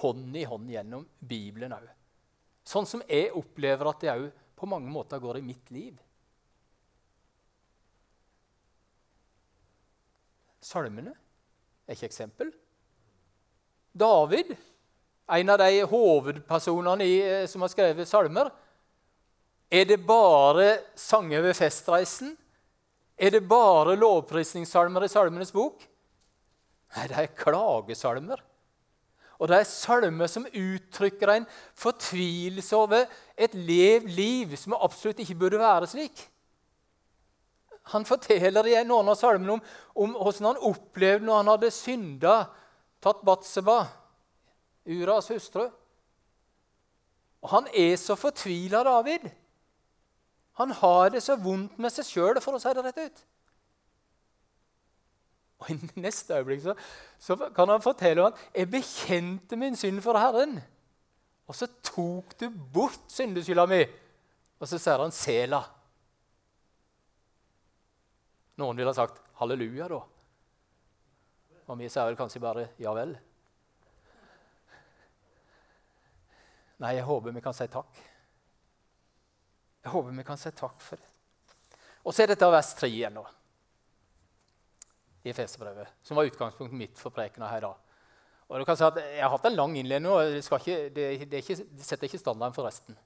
hånd 0.00 0.36
i 0.38 0.44
hånd 0.46 0.70
gjennom 0.70 1.06
Bibelen 1.18 1.74
òg. 1.74 1.88
Sånn 2.66 2.86
som 2.86 3.02
jeg 3.08 3.32
opplever 3.34 3.90
at 3.90 4.04
det 4.04 4.12
òg 4.12 4.28
på 4.60 4.68
mange 4.70 4.90
måter 4.92 5.20
går 5.22 5.40
i 5.40 5.44
mitt 5.44 5.70
liv. 5.74 5.96
Salmene 10.60 11.14
er 11.88 11.96
ikke 11.96 12.10
eksempel. 12.10 12.52
David, 13.90 14.52
en 15.34 15.50
av 15.50 15.58
de 15.58 15.80
hovedpersonene 15.90 17.06
i, 17.06 17.16
eh, 17.24 17.46
som 17.46 17.64
har 17.64 17.72
skrevet 17.72 18.08
salmer. 18.08 18.50
Er 19.70 19.84
det 19.84 20.06
bare 20.06 20.82
sanger 20.94 21.42
ved 21.42 21.56
festreisen? 21.56 22.36
Er 23.18 23.30
det 23.30 23.48
bare 23.48 23.96
lovprisningssalmer 23.96 25.04
i 25.04 25.08
Salmenes 25.08 25.52
bok? 25.52 25.82
Nei, 26.96 27.06
det 27.10 27.18
er 27.18 27.34
klagesalmer. 27.38 28.42
Og 29.40 29.48
det 29.48 29.56
er 29.56 29.68
salmer 29.68 30.28
som 30.28 30.44
uttrykker 30.44 31.32
en 31.32 31.46
fortvilelse 31.78 32.76
over 32.76 33.06
et 33.40 33.54
lev 33.56 34.08
liv 34.12 34.52
som 34.60 34.76
absolutt 34.76 35.22
ikke 35.22 35.38
burde 35.40 35.60
være 35.62 35.88
slik. 35.88 36.26
Han 37.94 38.04
forteller 38.06 38.68
i 38.68 38.76
noen 38.84 39.08
av 39.08 39.16
salmene 39.18 39.56
om, 39.56 39.62
om 40.04 40.12
hvordan 40.18 40.50
han 40.50 40.62
opplevde 40.68 41.26
når 41.26 41.40
han 41.40 41.52
hadde 41.54 41.72
synda, 41.74 42.34
tatt 43.00 43.24
Batseba, 43.24 43.80
Uras 44.90 45.30
hustru. 45.32 45.66
Og 47.40 47.52
han 47.54 47.68
er 47.72 47.96
så 47.96 48.16
fortvila, 48.20 48.82
David. 48.84 49.24
Han 50.60 50.70
har 50.76 51.08
det 51.14 51.22
så 51.24 51.38
vondt 51.40 51.78
med 51.80 51.92
seg 51.94 52.04
sjøl, 52.04 52.40
for 52.44 52.56
å 52.56 52.60
si 52.60 52.72
det 52.76 52.84
rett 52.84 53.00
ut. 53.00 53.22
Og 55.60 55.70
I 55.70 55.76
neste 56.06 56.34
øyeblikk 56.34 56.62
så, 56.62 56.74
så 57.18 57.36
kan 57.56 57.68
han 57.68 57.82
fortelle 57.82 58.26
at 58.26 58.38
'jeg 58.54 58.70
bekjente 58.70 59.56
min 59.56 59.76
synd 59.76 60.00
for 60.00 60.18
Herren'. 60.18 60.60
Og 61.46 61.54
så 61.54 61.66
tok 61.82 62.40
du 62.40 62.50
bort 62.72 63.00
syndeskylda 63.08 63.66
mi. 63.66 63.84
Og 64.60 64.68
så 64.68 64.78
sier 64.78 64.98
han 64.98 65.10
'Sela'. 65.10 65.64
Noen 68.56 68.76
ville 68.76 68.88
ha 68.88 68.94
sagt 68.94 69.22
'halleluja', 69.34 69.88
da. 69.88 70.00
Og 71.66 71.78
vi 71.78 71.88
sier 71.88 72.04
vel 72.04 72.16
kanskje 72.16 72.40
bare 72.40 72.68
'ja 72.78 72.94
vel'. 72.94 73.18
Nei, 76.78 76.94
jeg 76.94 77.04
håper 77.04 77.30
vi 77.30 77.40
kan 77.40 77.54
si 77.54 77.66
takk. 77.66 77.96
Jeg 79.84 79.92
håper 79.92 80.10
vi 80.10 80.22
kan 80.22 80.36
si 80.36 80.50
takk 80.50 80.80
for 80.80 80.96
det. 80.96 81.06
Og 82.04 82.14
så 82.14 82.22
er 82.22 82.26
dette 82.26 82.46
vers 82.46 82.74
3 82.74 82.88
igjen. 82.88 83.14
nå 83.14 83.39
i 85.24 85.32
Efeserbrevet, 85.32 85.90
som 86.02 86.16
var 86.16 86.28
utgangspunktet 86.28 86.78
mitt 86.78 87.00
for 87.00 87.14
prekena 87.14 87.50
her 87.50 87.66
da. 87.66 87.74
Og 88.50 88.58
du 88.58 88.66
kan 88.66 88.78
si 88.78 88.82
at 88.82 88.96
Jeg 88.98 89.22
har 89.22 89.30
hatt 89.30 89.44
en 89.46 89.58
lang 89.58 89.76
innledning, 89.78 90.10
og 90.10 90.40
ikke, 90.40 90.88
det, 90.90 91.04
det, 91.30 91.42
ikke, 91.42 91.66
det, 91.70 91.84
setter 91.86 92.08
ikke 92.08 92.18
standarden 92.18 92.56
for 92.56 92.66
resten. 92.66 92.96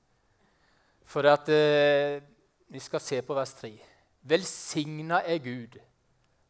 For 1.04 1.26
at 1.28 1.48
eh, 1.52 2.22
vi 2.72 2.80
skal 2.80 3.02
se 3.02 3.20
på 3.22 3.36
vers 3.36 3.52
3. 3.58 3.74
Velsigna 4.24 5.20
er 5.28 5.42
Gud, 5.44 5.76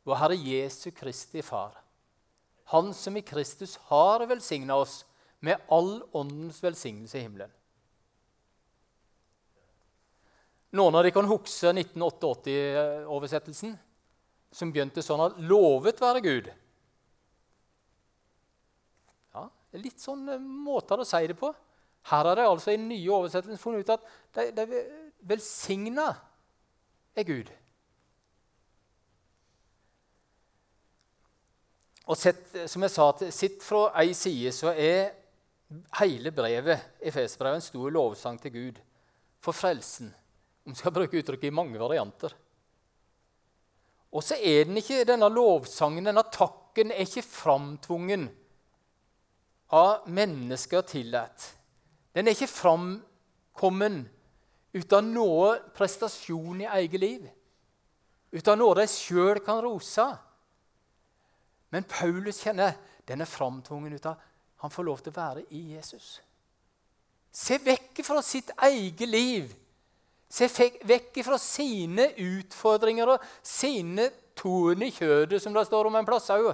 vår 0.07 0.21
Herre 0.21 0.39
Jesu 0.39 0.93
Kristi 0.95 1.43
Far. 1.43 1.75
Han 2.71 2.95
som 2.95 3.17
i 3.17 3.25
Kristus 3.27 3.75
har 3.91 4.23
velsigna 4.31 4.79
oss 4.79 5.03
med 5.45 5.59
all 5.69 6.03
åndens 6.13 6.63
velsignelse 6.63 7.19
i 7.19 7.27
himmelen. 7.27 7.51
Noen 10.75 10.95
av 10.95 11.05
dere 11.05 11.15
kan 11.15 11.29
huske 11.29 11.71
1988-oversettelsen 11.71 13.75
som 14.55 14.71
begynte 14.73 15.03
sånn 15.03 15.23
at 15.25 15.41
'lovet 15.43 16.01
være 16.03 16.23
Gud'. 16.23 16.53
Ja, 19.35 19.49
det 19.71 19.79
er 19.79 19.83
Litt 19.83 20.01
sånn 20.03 20.29
eh, 20.31 20.39
måter 20.39 21.03
å 21.03 21.09
si 21.09 21.27
det 21.27 21.39
på. 21.39 21.51
Her 22.05 22.29
har 22.29 22.37
de 22.37 22.47
altså 22.47 22.75
i 22.75 22.79
nye 22.81 23.11
oversettelsen 23.11 23.59
funnet 23.59 23.85
ut 23.85 23.95
at 23.97 24.07
de, 24.37 24.51
de 24.53 24.83
velsigna 25.25 26.13
er 27.17 27.25
Gud. 27.25 27.51
Og 32.05 32.19
sett, 32.21 32.43
som 32.69 32.85
jeg 32.85 32.93
sa, 32.93 33.07
Sitt 33.33 33.63
fra 33.65 33.87
ei 34.03 34.13
side 34.13 34.53
så 34.53 34.75
er 34.77 35.15
hele 36.03 36.31
brevet 36.37 37.01
Efesbrevet 37.01 37.57
en 37.57 37.65
stor 37.65 37.95
lovsang 37.97 38.37
til 38.43 38.53
Gud 38.53 38.81
for 39.41 39.57
frelsen. 39.57 40.13
Om 40.65 40.75
vi 40.75 40.81
skal 40.81 40.93
bruke 40.93 41.17
uttrykket 41.17 41.49
i 41.49 41.55
mange 41.55 41.81
varianter. 41.81 42.37
Og 44.15 44.23
så 44.23 44.39
er 44.39 44.69
den 44.69 44.79
ikke, 44.79 45.03
denne 45.09 45.29
lovsangen, 45.33 46.07
denne 46.07 46.23
takken, 46.33 46.93
er 46.93 47.03
ikke 47.07 47.25
framtvungen 47.27 48.29
av 49.75 50.07
mennesker 50.11 50.85
tillatt. 50.87 51.49
Den 52.15 52.29
er 52.29 52.37
ikke 52.37 52.51
framkommen 52.51 54.05
ut 54.75 54.95
av 54.95 55.03
noe 55.07 55.57
prestasjon 55.75 56.63
i 56.63 56.71
eget 56.79 57.01
liv, 57.03 57.27
ut 58.35 58.51
av 58.51 58.59
noe 58.59 58.79
de 58.79 58.87
sjøl 58.91 59.43
kan 59.43 59.63
rose. 59.63 60.07
Men 61.75 61.87
Paulus 61.91 62.43
kjenner 62.43 62.79
den 63.09 63.23
er 63.23 63.31
framtvungen 63.31 63.99
ut 63.99 64.07
av 64.07 64.23
han 64.65 64.73
får 64.73 64.87
lov 64.87 65.03
til 65.03 65.13
å 65.13 65.19
være 65.19 65.43
i 65.53 65.61
Jesus. 65.75 66.21
Se 67.35 67.59
vekk 67.61 67.99
fra 68.07 68.23
sitt 68.25 68.53
eget 68.65 69.11
liv 69.11 69.51
Se 70.35 70.49
vekk 70.51 71.21
fra 71.23 71.39
sine 71.39 72.09
utfordringer 72.19 73.13
og 73.13 73.27
sine 73.47 74.09
torn 74.35 74.83
i 74.83 74.91
kjødet, 74.91 75.39
som 75.43 75.55
det 75.55 75.63
står 75.69 75.87
om 75.87 75.99
en 75.99 76.09
plass 76.09 76.33
òg. 76.35 76.49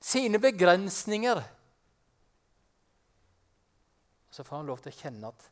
Sine 0.00 0.40
begrensninger. 0.40 1.42
Så 4.32 4.44
får 4.44 4.56
han 4.56 4.70
lov 4.70 4.80
til 4.82 4.92
å 4.94 5.00
kjenne 5.02 5.30
at 5.30 5.50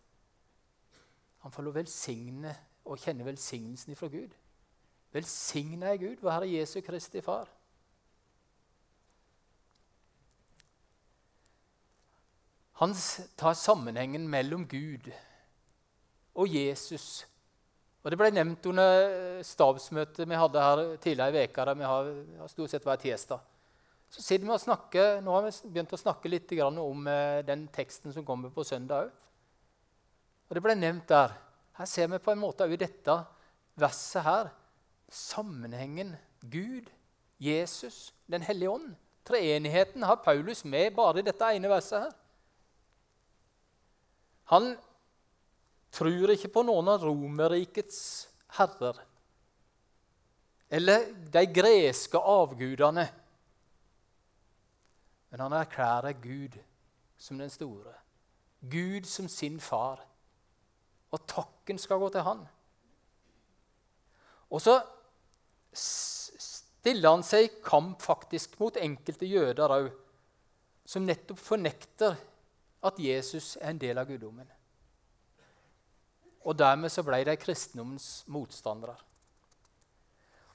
han 1.42 1.52
får 1.52 1.66
lov 1.66 1.76
velsigne 1.76 2.54
og 2.88 3.00
kjenne 3.02 3.26
velsignelsen 3.26 3.98
fra 3.98 4.08
Gud. 4.10 4.32
Velsigna 5.12 5.90
er 5.92 6.00
Gud, 6.00 6.22
vår 6.22 6.38
Herre 6.38 6.48
Jesu 6.48 6.78
Kristi 6.86 7.20
Far. 7.20 7.50
Han 12.80 12.96
tar 13.38 13.58
sammenhengen 13.58 14.24
mellom 14.30 14.64
Gud 14.70 15.10
Jesus. 16.48 17.24
Og 18.02 18.10
Det 18.10 18.18
ble 18.18 18.32
nevnt 18.34 18.66
under 18.66 19.42
stabsmøtet 19.46 20.26
vi 20.26 20.38
hadde 20.38 20.62
her 20.62 20.82
tidligere 21.02 21.30
i 21.30 21.36
veka, 21.36 21.66
der 21.68 21.78
vi 21.78 21.86
har, 21.86 22.08
stort 22.50 22.72
sett 22.72 22.86
hver 22.86 22.98
tirsdag. 22.98 23.42
Så 24.12 24.22
sitter 24.22 24.44
vi 24.44 24.52
og 24.52 24.60
snakker, 24.60 25.20
Nå 25.24 25.32
har 25.36 25.46
vi 25.46 25.52
begynt 25.70 25.92
å 25.94 26.00
snakke 26.00 26.28
litt 26.28 26.50
om 26.60 27.06
eh, 27.08 27.44
den 27.46 27.68
teksten 27.72 28.12
som 28.12 28.24
kommer 28.24 28.50
på 28.50 28.64
søndag 28.64 29.06
òg. 29.06 29.12
Og 30.50 30.56
det 30.56 30.62
ble 30.64 30.74
nevnt 30.76 31.08
der. 31.08 31.32
Her 31.78 31.88
ser 31.88 32.10
vi 32.12 32.20
på 32.20 32.32
en 32.34 32.42
måte 32.42 32.66
òg 32.66 32.74
i 32.74 32.82
dette 32.82 33.14
verset 33.80 34.26
her 34.26 34.50
sammenhengen 35.12 36.16
Gud, 36.42 36.90
Jesus, 37.38 38.12
Den 38.26 38.42
hellige 38.42 38.70
ånd. 38.70 38.94
Treenigheten 39.24 40.02
har 40.02 40.16
Paulus 40.24 40.64
med 40.64 40.94
bare 40.94 41.20
i 41.20 41.26
dette 41.26 41.48
ene 41.54 41.70
verset 41.70 42.06
her. 42.06 42.14
Han 44.50 44.74
tror 45.92 46.32
ikke 46.32 46.50
på 46.52 46.64
noen 46.66 46.88
av 46.92 47.04
Romerrikets 47.04 48.02
herrer 48.58 49.00
eller 50.72 51.04
de 51.32 51.42
greske 51.52 52.16
avgudene. 52.16 53.04
Men 55.28 55.42
han 55.44 55.56
erklærer 55.56 56.16
Gud 56.16 56.56
som 57.20 57.38
den 57.38 57.52
store, 57.52 57.92
Gud 58.60 59.04
som 59.08 59.28
sin 59.28 59.60
far. 59.60 60.00
Og 61.12 61.26
takken 61.28 61.78
skal 61.78 62.00
gå 62.00 62.08
til 62.08 62.24
han. 62.24 62.40
Og 64.48 64.64
så 64.64 64.78
stiller 65.76 67.18
han 67.18 67.24
seg 67.24 67.44
i 67.44 67.52
kamp 67.64 68.00
faktisk 68.00 68.56
mot 68.60 68.80
enkelte 68.80 69.28
jøder 69.28 69.76
òg, 69.76 69.90
som 70.88 71.04
nettopp 71.04 71.40
fornekter 71.40 72.16
at 72.82 72.98
Jesus 72.98 73.58
er 73.60 73.74
en 73.74 73.80
del 73.80 74.00
av 74.00 74.08
guddommen. 74.08 74.48
Og 76.44 76.58
dermed 76.58 76.90
så 76.90 77.04
ble 77.06 77.22
de 77.24 77.36
kristendommens 77.38 78.24
motstandere. 78.26 78.96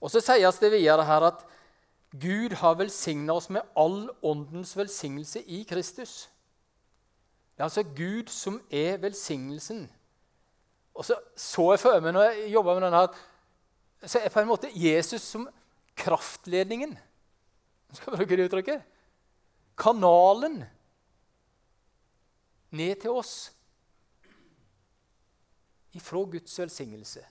Og 0.01 0.11
Så 0.11 0.21
sies 0.21 0.59
det 0.59 0.71
videre 0.71 1.05
her 1.05 1.25
at 1.31 1.45
Gud 2.11 2.53
har 2.61 2.77
velsigna 2.79 3.33
oss 3.33 3.49
med 3.49 3.61
all 3.75 4.09
åndens 4.23 4.77
velsignelse 4.77 5.41
i 5.43 5.63
Kristus. 5.63 6.29
Det 7.55 7.61
er 7.61 7.63
altså 7.63 7.83
Gud 7.83 8.29
som 8.29 8.61
er 8.71 8.97
velsignelsen. 9.01 9.89
Og 10.93 11.05
så 11.05 11.17
så 11.35 11.71
jeg 11.73 11.81
for 11.81 11.99
meg 12.01 12.13
når 12.13 12.29
jeg 12.29 12.51
jobba 12.53 12.73
med 12.77 12.85
denne, 12.87 13.01
så 14.05 14.19
er 14.19 14.33
på 14.33 14.39
en 14.39 14.49
måte 14.49 14.71
Jesus 14.73 15.21
som 15.21 15.47
kraftledningen. 15.97 16.97
Skal 17.93 18.11
jeg 18.11 18.17
bruke 18.17 18.37
det 18.37 18.47
uttrykket? 18.47 18.81
Kanalen 19.77 20.63
ned 22.69 22.95
til 23.01 23.13
oss 23.17 23.51
ifra 25.97 26.23
Guds 26.31 26.59
velsignelse. 26.59 27.23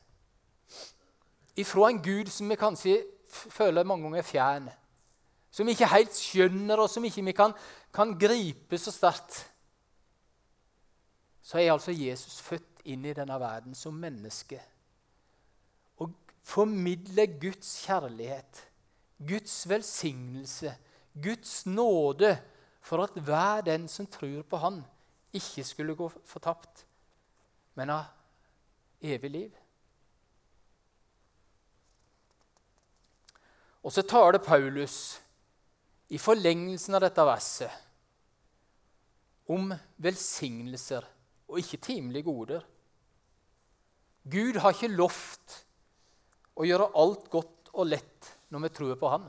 Ifra 1.56 1.90
en 1.90 2.02
Gud 2.02 2.28
som 2.32 2.50
vi 2.50 2.58
kanskje 2.60 2.96
føler 3.30 3.86
mange 3.86 4.04
ganger 4.04 4.20
er 4.20 4.28
fjern. 4.28 4.68
Som 5.50 5.66
vi 5.66 5.72
ikke 5.76 5.88
helt 5.88 6.16
skjønner, 6.16 6.82
og 6.82 6.90
som 6.92 7.04
ikke 7.08 7.24
vi 7.24 7.32
kan, 7.36 7.54
kan 7.94 8.12
gripe 8.20 8.78
så 8.78 8.92
sterkt. 8.92 9.38
Så 11.40 11.58
er 11.62 11.72
altså 11.72 11.94
Jesus 11.94 12.40
født 12.44 12.82
inn 12.90 13.06
i 13.06 13.14
denne 13.16 13.38
verden 13.40 13.74
som 13.74 13.96
menneske. 13.96 14.58
Og 16.02 16.12
formidler 16.44 17.38
Guds 17.40 17.70
kjærlighet, 17.86 18.66
Guds 19.16 19.54
velsignelse, 19.68 20.74
Guds 21.14 21.64
nåde, 21.66 22.36
for 22.86 23.02
at 23.02 23.16
hver 23.16 23.64
den 23.66 23.88
som 23.88 24.06
tror 24.06 24.42
på 24.42 24.60
Han, 24.62 24.84
ikke 25.32 25.64
skulle 25.64 25.96
gå 25.96 26.10
fortapt, 26.24 26.84
men 27.74 27.90
ha 27.90 28.02
evig 29.00 29.30
liv. 29.30 29.56
Og 33.86 33.92
så 33.94 34.02
taler 34.02 34.42
Paulus 34.42 35.20
i 36.10 36.18
forlengelsen 36.18 36.96
av 36.98 37.04
dette 37.04 37.26
verset 37.26 37.70
om 39.52 39.70
velsignelser 40.02 41.06
og 41.46 41.60
ikke 41.62 41.78
timelige 41.86 42.26
goder. 42.26 42.64
Gud 44.26 44.58
har 44.58 44.74
ikke 44.74 44.90
lovt 44.90 45.60
å 46.58 46.66
gjøre 46.66 46.90
alt 46.98 47.28
godt 47.30 47.70
og 47.76 47.86
lett 47.92 48.30
når 48.50 48.64
vi 48.64 48.72
tror 48.74 48.98
på 48.98 49.10
Han. 49.12 49.26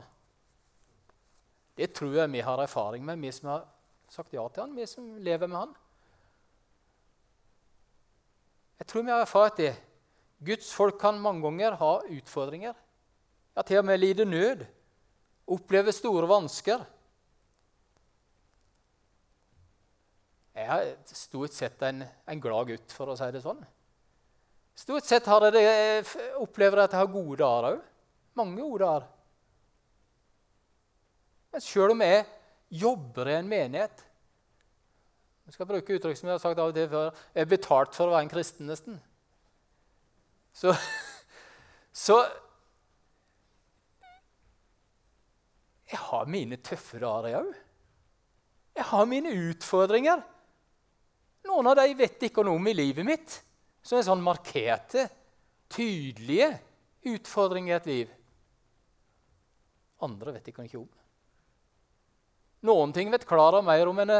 Det 1.78 1.92
tror 1.94 2.16
jeg 2.18 2.32
vi 2.32 2.42
har 2.42 2.58
erfaring 2.62 3.04
med, 3.06 3.20
vi 3.22 3.30
som 3.34 3.52
har 3.52 3.66
sagt 4.10 4.34
ja 4.34 4.42
til 4.50 4.64
Han, 4.64 4.74
vi 4.74 4.86
som 4.90 5.12
lever 5.22 5.46
med 5.46 5.60
Han. 5.60 5.76
Jeg 8.78 8.90
tror 8.90 9.04
vi 9.04 9.12
har 9.12 9.24
erfart 9.24 9.58
det. 9.58 9.72
Guds 10.38 10.70
folk 10.74 11.00
kan 11.00 11.18
mange 11.20 11.42
ganger 11.42 11.78
ha 11.80 11.92
utfordringer. 12.14 12.76
Ja, 13.56 13.64
til 13.66 13.80
og 13.80 13.88
med 13.88 13.98
lide 13.98 14.26
nød. 14.28 14.62
Oppleve 15.50 15.92
store 15.92 16.28
vansker. 16.30 16.84
Jeg 20.58 20.68
er 20.68 21.14
stort 21.14 21.54
sett 21.54 21.82
en, 21.86 22.02
en 22.02 22.40
glad 22.42 22.70
gutt, 22.70 22.94
for 22.94 23.10
å 23.10 23.18
si 23.18 23.28
det 23.34 23.42
sånn. 23.42 23.60
Stort 24.78 25.06
sett 25.06 25.26
har 25.26 25.46
jeg 25.54 26.04
opplever 26.38 26.82
jeg 26.82 26.90
at 26.90 26.94
jeg 26.94 27.02
har 27.02 27.10
gode 27.10 27.38
dager 27.40 27.68
òg. 27.72 27.86
Mange 28.38 28.62
gode 28.62 28.84
dager. 28.84 29.06
Men 31.50 31.64
sjøl 31.64 31.94
om 31.94 32.04
jeg 32.04 32.26
jobber 32.78 33.30
i 33.30 33.38
en 33.40 33.50
menighet 33.50 34.04
Jeg 35.48 35.56
skal 35.56 35.68
bruke 35.70 35.94
uttrykk 35.96 36.18
som 36.18 36.28
jeg 36.28 36.34
har 36.34 36.42
sagt 36.42 36.58
av 36.60 36.68
og 36.68 36.76
til 36.76 36.90
før. 36.92 37.06
Jeg 37.32 37.46
er 37.46 37.48
betalt 37.48 37.96
for 37.96 38.10
å 38.10 38.12
være 38.12 38.26
en 38.26 38.32
kristen, 38.32 38.68
nesten. 38.68 38.98
Så, 40.52 40.74
så 42.04 42.18
Jeg 45.88 46.02
har 46.04 46.28
mine 46.28 46.58
tøffe 46.60 47.00
dager, 47.00 47.30
jeg 47.32 47.40
òg. 47.40 47.56
Jeg 48.76 48.86
har 48.90 49.08
mine 49.08 49.32
utfordringer. 49.48 50.20
Noen 51.48 51.70
av 51.70 51.78
dem 51.80 51.96
vet 51.96 52.28
ikke 52.28 52.44
noe 52.44 52.60
om 52.60 52.68
i 52.68 52.76
livet 52.76 53.08
mitt. 53.08 53.40
Som 53.80 53.96
er 53.96 54.04
sånn 54.04 54.20
markerte, 54.20 55.06
tydelige 55.72 56.52
utfordringer 57.08 57.72
i 57.72 57.78
et 57.78 57.88
liv. 57.88 58.16
Andre 60.04 60.36
vet 60.36 60.52
ikke 60.52 60.66
noe 60.66 60.82
om. 60.84 60.90
Noen 62.68 62.92
ting 62.92 63.08
vet 63.08 63.24
Klara 63.24 63.64
mer 63.64 63.88
om 63.88 64.04
enn 64.04 64.12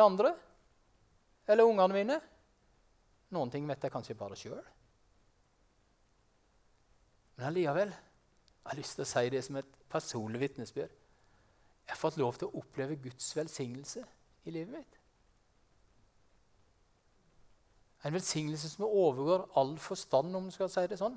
andre. 0.00 0.32
Eller 1.50 1.66
ungene 1.66 1.96
mine. 1.96 2.20
Noen 3.34 3.50
ting 3.50 3.66
vet 3.66 3.82
jeg 3.82 3.94
kanskje 3.94 4.18
bare 4.18 4.38
sjøl. 4.38 4.62
Men 7.36 7.50
allikevel 7.50 7.90
jeg 7.90 8.68
har 8.68 8.78
lyst 8.78 8.98
til 8.98 9.06
å 9.06 9.08
si 9.08 9.30
det 9.32 9.40
som 9.42 9.56
et 9.58 9.76
personlig 9.90 10.40
vitnesbyrd. 10.42 10.90
Jeg 11.86 11.94
har 11.94 11.98
fått 11.98 12.18
lov 12.20 12.36
til 12.38 12.50
å 12.50 12.60
oppleve 12.60 12.98
Guds 13.02 13.32
velsignelse 13.34 14.04
i 14.46 14.52
livet 14.54 14.76
mitt. 14.76 14.98
En 18.04 18.14
velsignelse 18.14 18.68
som 18.70 18.86
overgår 18.86 19.48
all 19.58 19.74
forstand, 19.80 20.36
om 20.36 20.46
du 20.46 20.54
skal 20.54 20.70
si 20.72 20.84
det 20.88 21.00
sånn. 21.00 21.16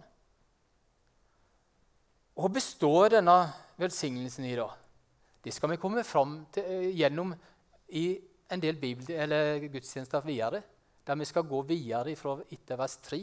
Hva 2.34 2.50
består 2.50 3.14
denne 3.14 3.38
velsignelsen 3.78 4.48
i, 4.50 4.56
da? 4.58 4.72
Det 5.44 5.54
skal 5.54 5.76
vi 5.76 5.80
komme 5.80 6.04
fram 6.08 6.40
til, 6.52 6.64
eh, 6.64 6.90
gjennom 6.98 7.36
i 7.90 8.08
en 8.54 8.62
del 8.62 8.80
gudstjenester 8.80 10.24
videre, 10.26 10.62
der 11.04 11.20
vi 11.20 11.28
skal 11.28 11.48
gå 11.48 11.62
videre 11.68 12.16
fra 12.16 12.38
etter 12.54 12.80
vers 12.80 12.98
3. 13.04 13.22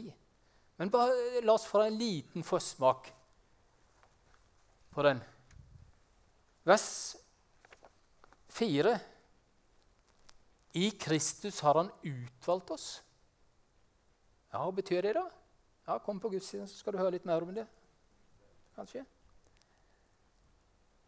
Men 0.81 0.91
bare 0.93 1.15
eh, 1.37 1.43
la 1.45 1.55
oss 1.55 1.67
få 1.69 1.83
en 1.85 1.97
liten 1.97 2.45
forsmak 2.45 3.11
på 4.91 5.05
den. 5.05 5.21
Vers 6.67 6.87
4. 8.51 8.95
I 10.73 10.89
Kristus 10.91 11.59
har 11.59 11.75
Han 11.75 11.91
utvalgt 12.01 12.71
oss. 12.71 12.87
Ja, 14.51 14.63
Hva 14.63 14.71
betyr 14.75 15.01
det, 15.01 15.15
da? 15.15 15.25
Ja, 15.87 15.99
Kom 15.99 16.19
på 16.19 16.29
gudstjenesten, 16.29 16.75
så 16.75 16.83
skal 16.83 16.93
du 16.95 17.01
høre 17.01 17.15
litt 17.15 17.25
mer 17.25 17.43
om 17.43 17.53
det. 17.55 17.65
Kanskje. 18.75 19.03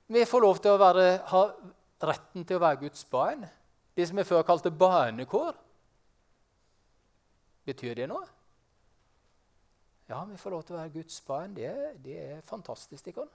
Vi 0.08 0.26
får 0.28 0.44
lov 0.44 0.60
til 0.62 0.76
å 0.76 0.80
være, 0.82 1.06
ha 1.32 1.44
retten 2.04 2.46
til 2.46 2.60
å 2.60 2.64
være 2.64 2.82
Guds 2.84 3.06
barn. 3.10 3.46
Det 3.96 4.08
som 4.10 4.18
vi 4.18 4.26
før 4.26 4.46
kalte 4.46 4.72
barnekår. 4.74 5.54
Betyr 7.68 7.96
det 7.98 8.08
noe? 8.12 8.26
Ja, 10.10 10.24
vi 10.28 10.38
får 10.38 10.52
lov 10.52 10.64
til 10.68 10.76
å 10.76 10.82
være 10.82 10.94
Guds 10.98 11.20
barn. 11.26 11.54
Det, 11.56 11.70
det 12.04 12.18
er 12.20 12.42
fantastisk. 12.46 13.08
Ikke? 13.08 13.28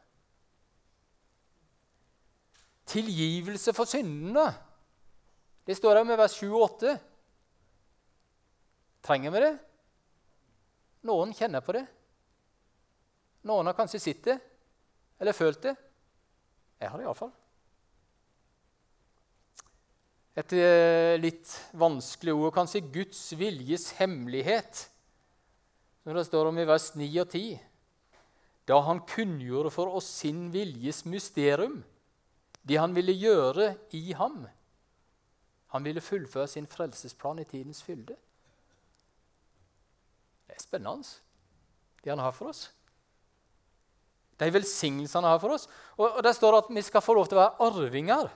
Tilgivelse 2.88 3.72
for 3.76 3.88
syndene. 3.88 4.50
Det 5.68 5.76
står 5.76 6.00
der 6.00 6.08
med 6.08 6.20
vers 6.20 6.36
7 6.36 6.46
og 6.48 6.62
8. 6.66 6.98
Trenger 9.04 9.32
vi 9.34 9.42
det? 9.44 9.54
Noen 11.08 11.32
kjenner 11.36 11.64
på 11.64 11.74
det. 11.76 11.84
Noen 13.48 13.70
har 13.70 13.76
kanskje 13.76 14.00
sett 14.02 14.24
det 14.26 14.38
eller 15.18 15.36
følt 15.36 15.62
det. 15.62 15.74
Jeg 16.78 16.90
har 16.90 17.00
det 17.00 17.06
iallfall. 17.06 17.32
Et 20.38 20.54
eh, 20.54 21.16
litt 21.18 21.50
vanskelig 21.74 22.34
ord, 22.36 22.52
kanskje 22.54 22.84
Guds 22.94 23.20
viljes 23.38 23.90
hemmelighet, 23.98 24.84
som 26.04 26.14
det 26.14 26.26
står 26.28 26.50
om 26.50 26.60
i 26.60 26.66
vers 26.68 26.92
9 26.94 27.08
og 27.24 27.32
10. 27.32 27.58
Da 28.68 28.78
han 28.86 29.02
kunngjorde 29.08 29.72
for 29.74 29.98
oss 29.98 30.06
sin 30.20 30.46
viljes 30.54 31.02
mysterium, 31.08 31.80
det 32.62 32.78
han 32.78 32.94
ville 32.94 33.16
gjøre 33.16 33.72
i 33.96 34.12
ham. 34.14 34.44
Han 35.74 35.84
ville 35.84 36.04
fullføre 36.04 36.48
sin 36.48 36.68
frelsesplan 36.70 37.42
i 37.42 37.48
tidens 37.48 37.82
fylde. 37.82 38.16
Det 40.46 40.56
er 40.56 40.64
spennende, 40.64 41.16
det 42.04 42.12
han 42.12 42.22
har 42.22 42.36
for 42.36 42.52
oss. 42.52 42.68
De 44.38 44.52
velsignelsene 44.54 45.24
han 45.24 45.34
har 45.34 45.40
for 45.42 45.56
oss. 45.56 45.66
Og, 45.96 46.12
og 46.12 46.22
Der 46.22 46.36
står 46.36 46.54
det 46.54 46.62
at 46.62 46.76
vi 46.76 46.84
skal 46.86 47.02
få 47.02 47.16
lov 47.18 47.26
til 47.26 47.40
å 47.40 47.42
være 47.42 47.66
arvinger. 47.66 48.30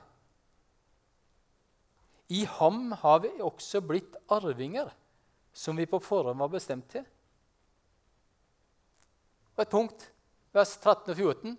I 2.28 2.44
ham 2.44 2.92
har 3.02 3.20
vi 3.24 3.32
også 3.42 3.82
blitt 3.85 4.14
arvinger, 4.32 4.92
som 5.52 5.76
vi 5.76 5.87
på 5.87 6.00
forhånd 6.00 6.38
var 6.40 6.52
bestemt 6.52 6.88
til. 6.92 7.04
Og 9.56 9.64
et 9.64 9.72
punkt, 9.72 10.06
vers 10.54 10.76
13 10.78 11.12
og 11.12 11.16
14. 11.16 11.56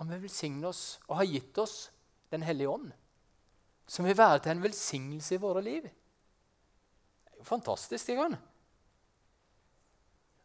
Han 0.00 0.10
vil 0.10 0.24
velsigne 0.26 0.68
oss 0.68 0.98
og 1.08 1.18
har 1.20 1.30
gitt 1.30 1.58
oss 1.62 1.76
Den 2.32 2.42
hellige 2.42 2.66
ånd, 2.66 2.88
som 3.86 4.06
vil 4.08 4.16
være 4.18 4.40
til 4.42 4.50
en 4.50 4.62
velsignelse 4.64 5.36
i 5.36 5.38
våre 5.38 5.60
liv. 5.62 5.84
Det 5.84 7.30
er 7.30 7.36
jo 7.38 7.44
fantastisk. 7.46 8.06
sant? 8.08 8.40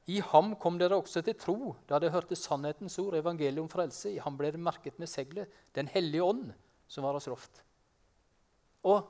I 0.06 0.20
ham 0.22 0.56
kom 0.60 0.78
dere 0.78 1.00
også 1.00 1.24
til 1.26 1.38
tro 1.38 1.74
da 1.90 1.98
dere 1.98 2.14
hørte 2.14 2.38
sannhetens 2.38 3.00
ord, 3.02 3.18
evangeliet 3.18 3.64
om 3.64 3.72
frelse. 3.72 4.12
I 4.12 4.22
ham 4.22 4.38
ble 4.38 4.52
det 4.54 4.62
merket 4.62 5.00
med 5.00 5.10
seglet, 5.10 5.50
Den 5.74 5.88
hellige 5.88 6.24
ånd, 6.24 6.54
som 6.88 7.04
var 7.04 7.18
oss 7.18 7.28
loft. 7.28 7.64
Og 8.88 9.08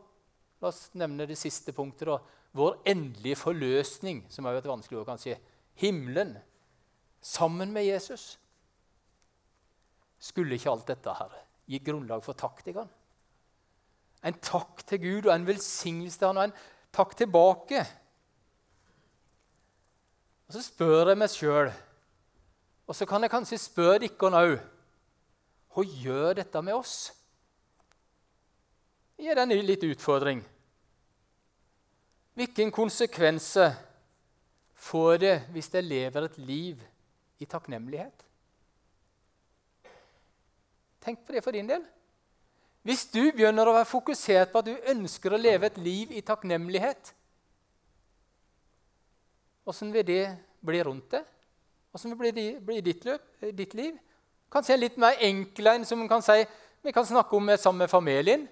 la 0.62 0.72
oss 0.72 0.90
nevne 0.98 1.28
det 1.30 1.38
siste 1.38 1.74
punktet. 1.76 2.08
da, 2.08 2.20
Vår 2.52 2.80
endelige 2.90 3.36
forløsning, 3.36 4.26
som 4.30 4.46
er 4.46 4.56
jo 4.56 4.64
et 4.64 4.72
vanskelig 4.72 5.00
ord, 5.00 5.10
kanskje. 5.12 5.38
Himmelen. 5.80 6.38
Sammen 7.22 7.72
med 7.72 7.86
Jesus. 7.86 8.40
Skulle 10.20 10.56
ikke 10.56 10.72
alt 10.72 10.88
dette 10.88 11.14
her 11.16 11.36
gi 11.70 11.80
grunnlag 11.86 12.24
for 12.26 12.34
takk 12.34 12.64
til 12.64 12.80
ham? 12.80 12.90
En 14.26 14.36
takk 14.44 14.82
til 14.88 15.00
Gud 15.00 15.30
og 15.30 15.36
en 15.36 15.48
velsignelse 15.48 16.20
til 16.20 16.28
Han 16.28 16.42
og 16.42 16.50
en 16.50 16.58
takk 16.92 17.16
tilbake 17.16 17.86
og 20.50 20.54
Så 20.54 20.64
spør 20.66 21.12
jeg 21.12 21.18
meg 21.22 21.30
sjøl, 21.30 21.68
og 22.90 22.96
så 22.98 23.06
kan 23.06 23.22
jeg 23.22 23.30
kanskje 23.30 23.58
spørre 23.62 24.00
dere 24.02 24.40
òg 24.40 24.56
Hva 25.70 25.84
gjør 25.86 26.40
dette 26.42 26.62
med 26.66 26.74
oss? 26.74 27.12
Gir 29.20 29.36
den 29.36 29.52
en 29.52 29.66
litt 29.68 29.84
utfordring? 29.84 30.42
Hvilke 32.40 32.70
konsekvenser 32.72 33.76
får 34.80 35.18
det 35.20 35.36
hvis 35.52 35.68
jeg 35.74 35.88
lever 35.88 36.28
et 36.30 36.38
liv 36.40 36.82
i 37.44 37.48
takknemlighet? 37.50 38.26
Tenk 41.04 41.26
på 41.26 41.36
det 41.36 41.44
for 41.44 41.56
din 41.56 41.68
del. 41.68 41.84
Hvis 42.88 43.06
du 43.12 43.26
begynner 43.36 43.68
å 43.68 43.76
være 43.76 43.92
fokusert 43.92 44.54
på 44.54 44.62
at 44.62 44.70
du 44.70 44.92
ønsker 44.94 45.36
å 45.36 45.42
leve 45.42 45.68
et 45.68 45.80
liv 45.84 46.16
i 46.16 46.24
takknemlighet, 46.26 47.14
Åssen 49.70 49.92
vil 49.94 50.06
det 50.06 50.24
bli 50.66 50.80
rundt 50.84 51.12
det? 51.12 51.22
Åssen 51.94 52.16
vil 52.18 52.34
det 52.34 52.46
bli 52.66 52.80
ditt, 52.82 53.04
ditt 53.54 53.74
liv? 53.78 53.98
Kanskje 54.50 54.74
en 54.74 54.82
litt 54.82 54.96
mer 54.98 55.20
enkel 55.22 55.70
en 55.70 55.86
som 55.86 56.08
kan 56.10 56.24
si, 56.26 56.42
vi 56.82 56.94
kan 56.96 57.06
snakke 57.06 57.36
om 57.38 57.52
sammen 57.58 57.84
med 57.84 57.92
familien. 57.92 58.48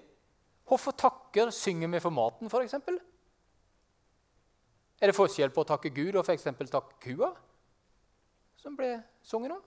Hvorfor 0.68 0.92
takker 0.92 1.50
synger 1.54 1.88
vi 1.88 2.00
for 2.04 2.12
maten, 2.12 2.50
f.eks.? 2.50 2.74
Er 4.98 5.10
det 5.10 5.16
forskjell 5.16 5.52
på 5.54 5.62
å 5.62 5.68
takke 5.68 5.92
Gud 5.94 6.18
og 6.18 6.26
f.eks. 6.26 6.44
takke 6.58 6.98
kua, 7.00 7.30
som 8.58 8.76
ble 8.76 8.96
sunget 9.24 9.54
om? 9.54 9.62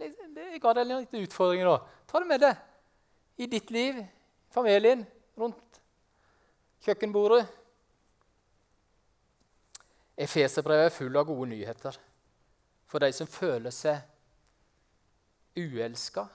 Jeg 0.00 0.60
ga 0.60 0.72
deg 0.76 0.88
litt 0.88 1.16
utfordringer. 1.22 1.68
nå. 1.68 2.04
Ta 2.08 2.20
det 2.20 2.28
med 2.28 2.40
deg 2.40 3.40
i 3.40 3.48
ditt 3.48 3.70
liv, 3.72 4.00
Familien 4.50 5.04
rundt 5.38 5.80
kjøkkenbordet. 6.82 7.44
Efeserbrevet 10.20 10.88
er 10.88 10.96
full 10.96 11.16
av 11.16 11.28
gode 11.28 11.46
nyheter 11.52 11.96
for 12.90 12.98
de 12.98 13.12
som 13.14 13.30
føler 13.30 13.70
seg 13.70 14.02
uelska 15.54 16.26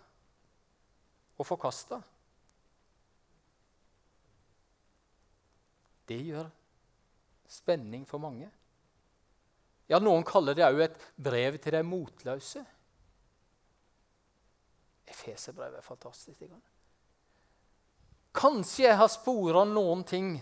og 1.36 1.44
forkasta. 1.46 2.00
Det 6.06 6.20
gjør 6.22 6.50
spenning 7.50 8.06
for 8.10 8.22
mange. 8.22 8.50
Ja, 9.90 10.00
Noen 10.02 10.26
kaller 10.26 10.58
det 10.58 10.66
òg 10.66 10.82
et 10.88 11.04
brev 11.22 11.60
til 11.62 11.78
de 11.78 11.84
motløse. 11.86 12.64
Efeserbrevet 15.06 15.78
er 15.78 15.86
fantastisk. 15.86 16.42
Kanskje 18.36 18.88
jeg 18.88 18.98
har 18.98 19.12
spora 19.14 19.64
noen 19.70 20.02
ting 20.08 20.34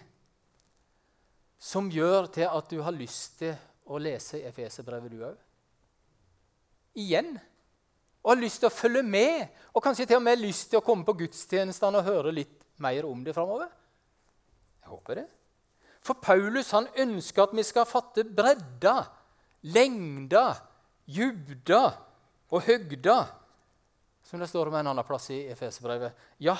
som 1.64 1.92
gjør 1.92 2.32
til 2.34 2.48
at 2.48 2.72
du 2.72 2.80
har 2.84 2.96
lyst 2.96 3.38
til 3.44 3.54
å 3.92 4.00
lese 4.00 4.40
Efeserbrevet, 4.48 5.12
du 5.12 5.24
òg. 5.28 5.36
Igjen. 7.00 7.36
Og 8.24 8.32
har 8.32 8.40
lyst 8.40 8.62
til 8.64 8.70
å 8.70 8.74
følge 8.74 9.04
med, 9.04 9.50
og 9.76 9.84
kanskje 9.84 10.08
til 10.08 10.22
og 10.22 10.24
med 10.24 10.40
lyst 10.40 10.70
til 10.72 10.80
å 10.80 10.86
komme 10.86 11.04
på 11.08 11.16
gudstjenestene 11.20 12.00
og 12.00 12.08
høre 12.08 12.32
litt 12.36 12.62
mer 12.84 13.08
om 13.08 13.24
det 13.24 13.36
framover. 13.36 13.68
Jeg 14.80 14.92
håper 14.92 15.20
det. 15.20 15.26
For 16.04 16.20
Paulus 16.20 16.74
han 16.76 16.90
ønsker 17.00 17.46
at 17.46 17.54
vi 17.56 17.64
skal 17.64 17.88
fatte 17.88 18.26
bredda, 18.28 18.98
lengda, 19.72 20.48
dybda 21.08 21.84
og 22.52 22.66
høgda, 22.66 23.18
som 24.24 24.42
det 24.44 24.50
står 24.52 24.70
om 24.70 24.78
en 24.80 24.92
annen 24.92 25.08
plass 25.08 25.30
i 25.32 25.46
Efeserbrevet. 25.52 26.16
Ja, 26.44 26.58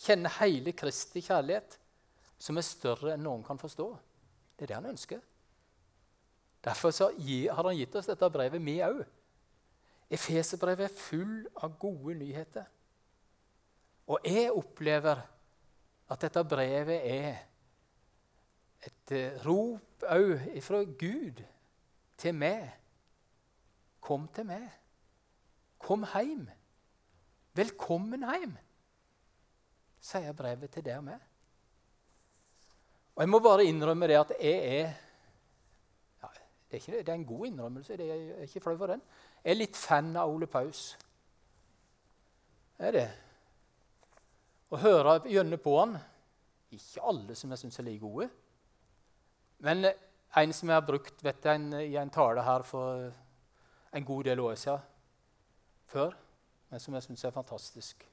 kjenne 0.00 0.32
hele 0.40 0.74
Kristi 0.74 1.22
kjærlighet, 1.22 1.76
som 2.40 2.58
er 2.58 2.66
større 2.66 3.14
enn 3.14 3.24
noen 3.26 3.44
kan 3.46 3.60
forstå. 3.60 3.86
Det 4.56 4.66
er 4.66 4.72
det 4.72 4.78
han 4.78 4.90
ønsker. 4.90 5.20
Derfor 6.64 6.92
har 6.92 7.64
han 7.64 7.78
gitt 7.78 7.94
oss 7.96 8.10
dette 8.10 8.28
brevet, 8.32 8.60
vi 8.60 8.80
òg. 8.84 9.04
Efeserbrevet 10.10 10.88
er 10.88 10.98
full 10.98 11.36
av 11.62 11.76
gode 11.78 12.16
nyheter. 12.18 12.66
Og 14.10 14.26
jeg 14.26 14.50
opplever 14.50 15.22
at 16.10 16.24
dette 16.26 16.42
brevet 16.50 17.06
er 17.06 17.38
et 18.86 19.12
eh, 19.16 19.40
rop 19.44 20.04
òg 20.08 20.46
fra 20.64 20.84
Gud 20.84 21.42
til 22.20 22.34
meg. 22.34 22.70
Kom 24.00 24.28
til 24.34 24.46
meg. 24.48 24.68
Kom 25.80 26.04
hjem. 26.14 26.48
Velkommen 27.56 28.22
hjem, 28.22 28.52
sier 30.00 30.34
brevet 30.38 30.70
til 30.70 30.84
deg 30.86 31.00
og 31.00 31.06
meg. 31.08 31.22
Og 33.16 33.24
Jeg 33.24 33.28
må 33.28 33.40
bare 33.42 33.66
innrømme 33.66 34.06
det 34.08 34.16
at 34.20 34.30
jeg 34.38 34.60
er 34.76 34.92
ja, 36.22 36.28
det, 36.30 36.70
er 36.70 36.78
ikke, 36.78 36.92
det, 36.92 37.08
er 37.08 37.18
en 37.18 37.26
god 37.26 37.46
innrømmelse. 37.46 37.96
Det 37.96 38.06
er 38.10 38.44
ikke 38.46 38.62
flau 38.64 38.76
for 38.78 38.94
den. 38.94 39.02
Jeg 39.44 39.50
er 39.50 39.58
litt 39.58 39.76
fan 39.76 40.14
av 40.16 40.30
Ole 40.30 40.46
Paus. 40.46 40.94
Det 42.78 42.86
er 42.86 42.96
det. 42.96 43.08
Å 44.70 44.78
høre 44.78 45.18
gjennom 45.26 45.58
på 45.60 45.74
han 45.80 45.96
Ikke 46.70 47.02
alle 47.10 47.34
som 47.34 47.50
jeg 47.50 47.64
syns 47.64 47.80
er 47.82 47.88
like 47.90 48.00
gode. 48.04 48.30
Men 49.60 49.84
en 50.36 50.52
som 50.52 50.68
jeg 50.68 50.76
har 50.76 50.86
brukt 50.86 51.24
vet 51.24 51.44
jeg, 51.44 51.60
en, 51.60 51.72
i 51.80 51.96
en 52.00 52.12
tale 52.12 52.42
her 52.44 52.64
for 52.64 53.10
en 53.92 54.04
god 54.06 54.24
del 54.24 54.40
år 54.40 54.54
siden 54.54 54.86
før, 55.90 56.14
men 56.70 56.80
som 56.80 56.94
jeg 56.94 57.02
syns 57.02 57.24
er 57.24 57.34
fantastisk, 57.34 58.04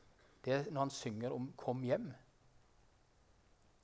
det 0.45 0.53
er 0.53 0.71
når 0.71 0.81
han 0.81 0.89
synger 0.89 1.33
om 1.33 1.53
'Kom 1.57 1.83
hjem'. 1.83 2.13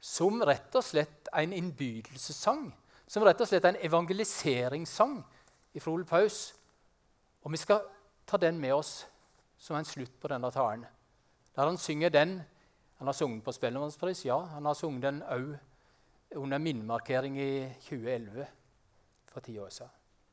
Som 0.02 0.42
rett 0.42 0.76
og 0.76 0.84
slett 0.84 1.30
en 1.34 1.54
innbydelsessang. 1.54 2.74
Som 3.08 3.24
rett 3.24 3.42
og 3.42 3.48
slett 3.48 3.66
en 3.66 3.78
evangeliseringssang 3.80 5.24
fra 5.80 5.92
Ole 5.92 6.06
Paus. 6.06 6.56
Og 7.44 7.52
vi 7.52 7.58
skal 7.58 7.82
ta 8.28 8.38
den 8.38 8.60
med 8.60 8.74
oss 8.74 9.08
som 9.58 9.76
en 9.76 9.86
slutt 9.86 10.20
på 10.20 10.28
denne 10.28 10.52
talen. 10.52 10.86
Der 11.56 11.66
han 11.66 11.78
synger 11.78 12.10
den 12.10 12.44
Han 12.98 13.08
har 13.08 13.14
sunget 13.14 13.44
på 13.44 13.52
Spellemannspris, 13.52 14.26
ja. 14.26 14.38
Han 14.40 14.66
har 14.66 14.74
sunget 14.74 15.02
den 15.02 15.24
òg 15.24 15.60
under 16.36 16.58
minnemarkering 16.58 17.40
i 17.42 17.74
2011, 17.82 18.48
for 19.32 19.40
ti 19.40 19.58
år 19.60 19.70
siden. 19.70 19.92